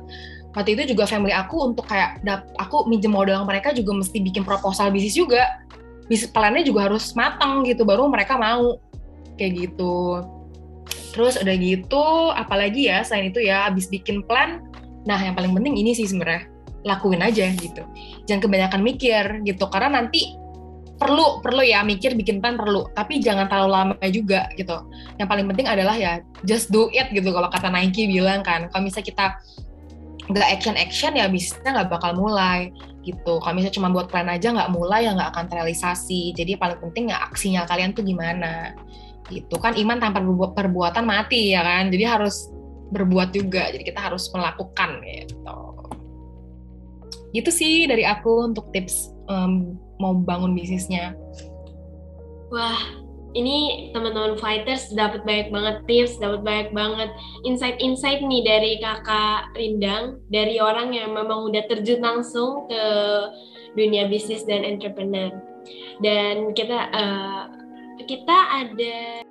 Waktu 0.57 0.73
itu 0.73 0.97
juga 0.97 1.05
family 1.05 1.29
aku 1.29 1.61
untuk 1.61 1.85
kayak 1.85 2.25
aku 2.57 2.89
minjem 2.89 3.13
modal 3.13 3.45
mereka 3.45 3.69
juga 3.69 3.93
mesti 3.93 4.17
bikin 4.17 4.41
proposal 4.41 4.89
bisnis 4.89 5.13
juga. 5.13 5.45
Bisnis 6.09 6.33
plannya 6.33 6.65
juga 6.65 6.89
harus 6.89 7.13
matang 7.13 7.61
gitu 7.69 7.85
baru 7.85 8.09
mereka 8.09 8.33
mau 8.33 8.81
kayak 9.39 9.53
gitu. 9.55 10.19
Terus 11.15 11.39
udah 11.39 11.55
gitu 11.57 12.05
apalagi 12.35 12.91
ya 12.91 13.01
selain 13.01 13.31
itu 13.31 13.39
ya 13.41 13.71
abis 13.71 13.87
bikin 13.87 14.21
plan 14.27 14.61
nah 15.07 15.15
yang 15.15 15.31
paling 15.31 15.55
penting 15.55 15.79
ini 15.79 15.95
sih 15.95 16.05
sebenarnya 16.05 16.51
lakuin 16.83 17.23
aja 17.23 17.49
gitu. 17.55 17.81
Jangan 18.27 18.41
kebanyakan 18.43 18.81
mikir 18.83 19.23
gitu 19.47 19.65
karena 19.71 20.03
nanti 20.03 20.35
perlu 20.99 21.39
perlu 21.39 21.63
ya 21.63 21.79
mikir 21.79 22.11
bikin 22.11 22.43
plan 22.43 22.59
perlu 22.59 22.91
tapi 22.91 23.23
jangan 23.23 23.47
terlalu 23.47 23.71
lama 23.71 23.95
juga 24.11 24.51
gitu. 24.59 24.75
Yang 25.15 25.27
paling 25.31 25.45
penting 25.47 25.67
adalah 25.71 25.95
ya 25.95 26.19
just 26.43 26.67
do 26.69 26.91
it 26.91 27.07
gitu 27.15 27.31
kalau 27.31 27.47
kata 27.47 27.71
Nike 27.71 28.11
bilang 28.11 28.43
kan. 28.43 28.67
Kalau 28.69 28.83
misalnya 28.83 29.07
kita 29.07 29.25
nggak 30.29 30.47
action 30.51 30.75
action 30.77 31.17
ya 31.17 31.25
bisnisnya 31.25 31.73
nggak 31.73 31.89
bakal 31.89 32.13
mulai 32.13 32.69
gitu. 33.01 33.39
Kalau 33.41 33.53
misalnya 33.55 33.75
cuma 33.75 33.89
buat 33.89 34.11
plan 34.11 34.29
aja 34.29 34.53
nggak 34.53 34.69
mulai 34.75 35.07
ya 35.07 35.15
nggak 35.15 35.31
akan 35.33 35.45
terrealisasi. 35.49 36.35
Jadi 36.35 36.59
paling 36.59 36.77
penting 36.83 37.09
ya 37.09 37.17
aksinya 37.25 37.63
kalian 37.65 37.95
tuh 37.95 38.05
gimana 38.05 38.75
gitu 39.29 39.55
kan 39.61 39.77
iman 39.77 39.97
tanpa 40.01 40.19
perbuatan 40.53 41.05
mati 41.05 41.53
ya 41.53 41.61
kan 41.61 41.93
jadi 41.93 42.17
harus 42.19 42.49
berbuat 42.89 43.33
juga. 43.33 43.69
Jadi 43.69 43.83
kita 43.85 44.01
harus 44.01 44.27
melakukan 44.33 44.99
gitu. 45.05 45.59
Gitu 47.29 47.49
sih 47.53 47.85
dari 47.85 48.03
aku 48.03 48.49
untuk 48.49 48.73
tips 48.73 49.13
um, 49.29 49.77
mau 50.01 50.17
bangun 50.17 50.57
bisnisnya. 50.57 51.13
Wah, 52.49 52.81
ini 53.37 53.89
teman-teman 53.93 54.41
fighters 54.41 54.89
dapat 54.89 55.21
banyak 55.21 55.53
banget 55.53 55.77
tips, 55.85 56.17
dapat 56.17 56.41
banyak 56.41 56.69
banget 56.73 57.09
insight-insight 57.45 58.25
nih 58.25 58.41
dari 58.41 58.71
kakak 58.81 59.53
Rindang, 59.53 60.17
dari 60.33 60.57
orang 60.57 60.89
yang 60.97 61.13
memang 61.13 61.53
udah 61.53 61.61
terjun 61.69 62.01
langsung 62.01 62.65
ke 62.65 62.83
dunia 63.77 64.09
bisnis 64.09 64.41
dan 64.49 64.65
entrepreneur. 64.65 65.29
Dan 66.01 66.57
kita 66.57 66.89
uh, 66.89 67.43
kita 68.07 68.37
ada 68.63 69.23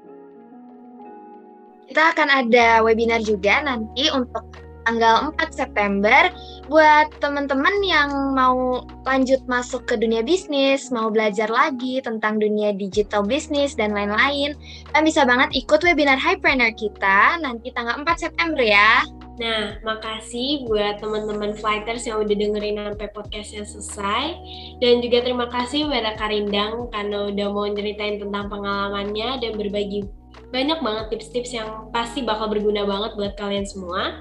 kita 1.89 2.03
akan 2.13 2.29
ada 2.29 2.85
webinar 2.85 3.25
juga 3.25 3.65
nanti 3.65 4.13
untuk 4.13 4.45
tanggal 4.89 5.37
4 5.37 5.53
September 5.53 6.33
buat 6.69 7.13
teman-teman 7.21 7.77
yang 7.85 8.33
mau 8.33 8.85
lanjut 9.05 9.41
masuk 9.45 9.85
ke 9.85 10.01
dunia 10.01 10.25
bisnis, 10.25 10.89
mau 10.89 11.13
belajar 11.13 11.53
lagi 11.53 12.01
tentang 12.01 12.41
dunia 12.41 12.73
digital 12.73 13.21
bisnis 13.25 13.77
dan 13.77 13.93
lain-lain, 13.93 14.57
kan 14.93 15.05
bisa 15.05 15.29
banget 15.29 15.53
ikut 15.53 15.81
webinar 15.85 16.17
Hypreneur 16.17 16.73
kita 16.73 17.37
nanti 17.45 17.69
tanggal 17.77 18.01
4 18.01 18.17
September 18.17 18.65
ya. 18.65 19.05
Nah, 19.39 19.79
makasih 19.87 20.67
buat 20.67 20.99
teman-teman 20.99 21.55
flighters 21.55 22.05
yang 22.11 22.19
udah 22.19 22.35
dengerin 22.35 22.79
sampai 22.79 23.09
podcastnya 23.15 23.63
selesai. 23.63 24.25
Dan 24.83 24.99
juga 24.99 25.23
terima 25.23 25.47
kasih 25.47 25.87
buat 25.87 26.19
Karindang 26.19 26.91
karena 26.91 27.31
udah 27.31 27.47
mau 27.55 27.67
ceritain 27.71 28.19
tentang 28.19 28.51
pengalamannya 28.51 29.39
dan 29.39 29.53
berbagi 29.55 30.11
banyak 30.51 30.81
banget 30.81 31.05
tips-tips 31.13 31.53
yang 31.55 31.93
pasti 31.95 32.25
bakal 32.25 32.49
berguna 32.51 32.83
banget 32.83 33.15
buat 33.15 33.33
kalian 33.39 33.65
semua. 33.65 34.19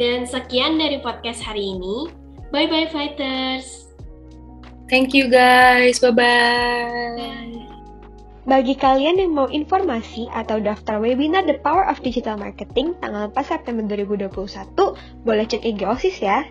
Dan 0.00 0.24
sekian 0.24 0.80
dari 0.80 0.98
podcast 1.04 1.44
hari 1.44 1.76
ini. 1.76 2.08
Bye-bye 2.48 2.88
fighters. 2.88 3.92
Thank 4.88 5.12
you 5.12 5.28
guys. 5.28 6.00
Bye-bye. 6.00 7.53
Bagi 8.44 8.76
kalian 8.76 9.24
yang 9.24 9.32
mau 9.32 9.48
informasi 9.48 10.28
atau 10.28 10.60
daftar 10.60 11.00
webinar 11.00 11.48
The 11.48 11.56
Power 11.64 11.88
of 11.88 12.04
Digital 12.04 12.36
Marketing 12.36 12.92
tanggal 13.00 13.32
4 13.32 13.40
September 13.40 13.80
2021, 13.88 15.24
boleh 15.24 15.44
cek 15.48 15.64
IG 15.64 15.80
OSIS 15.88 16.20
ya. 16.20 16.44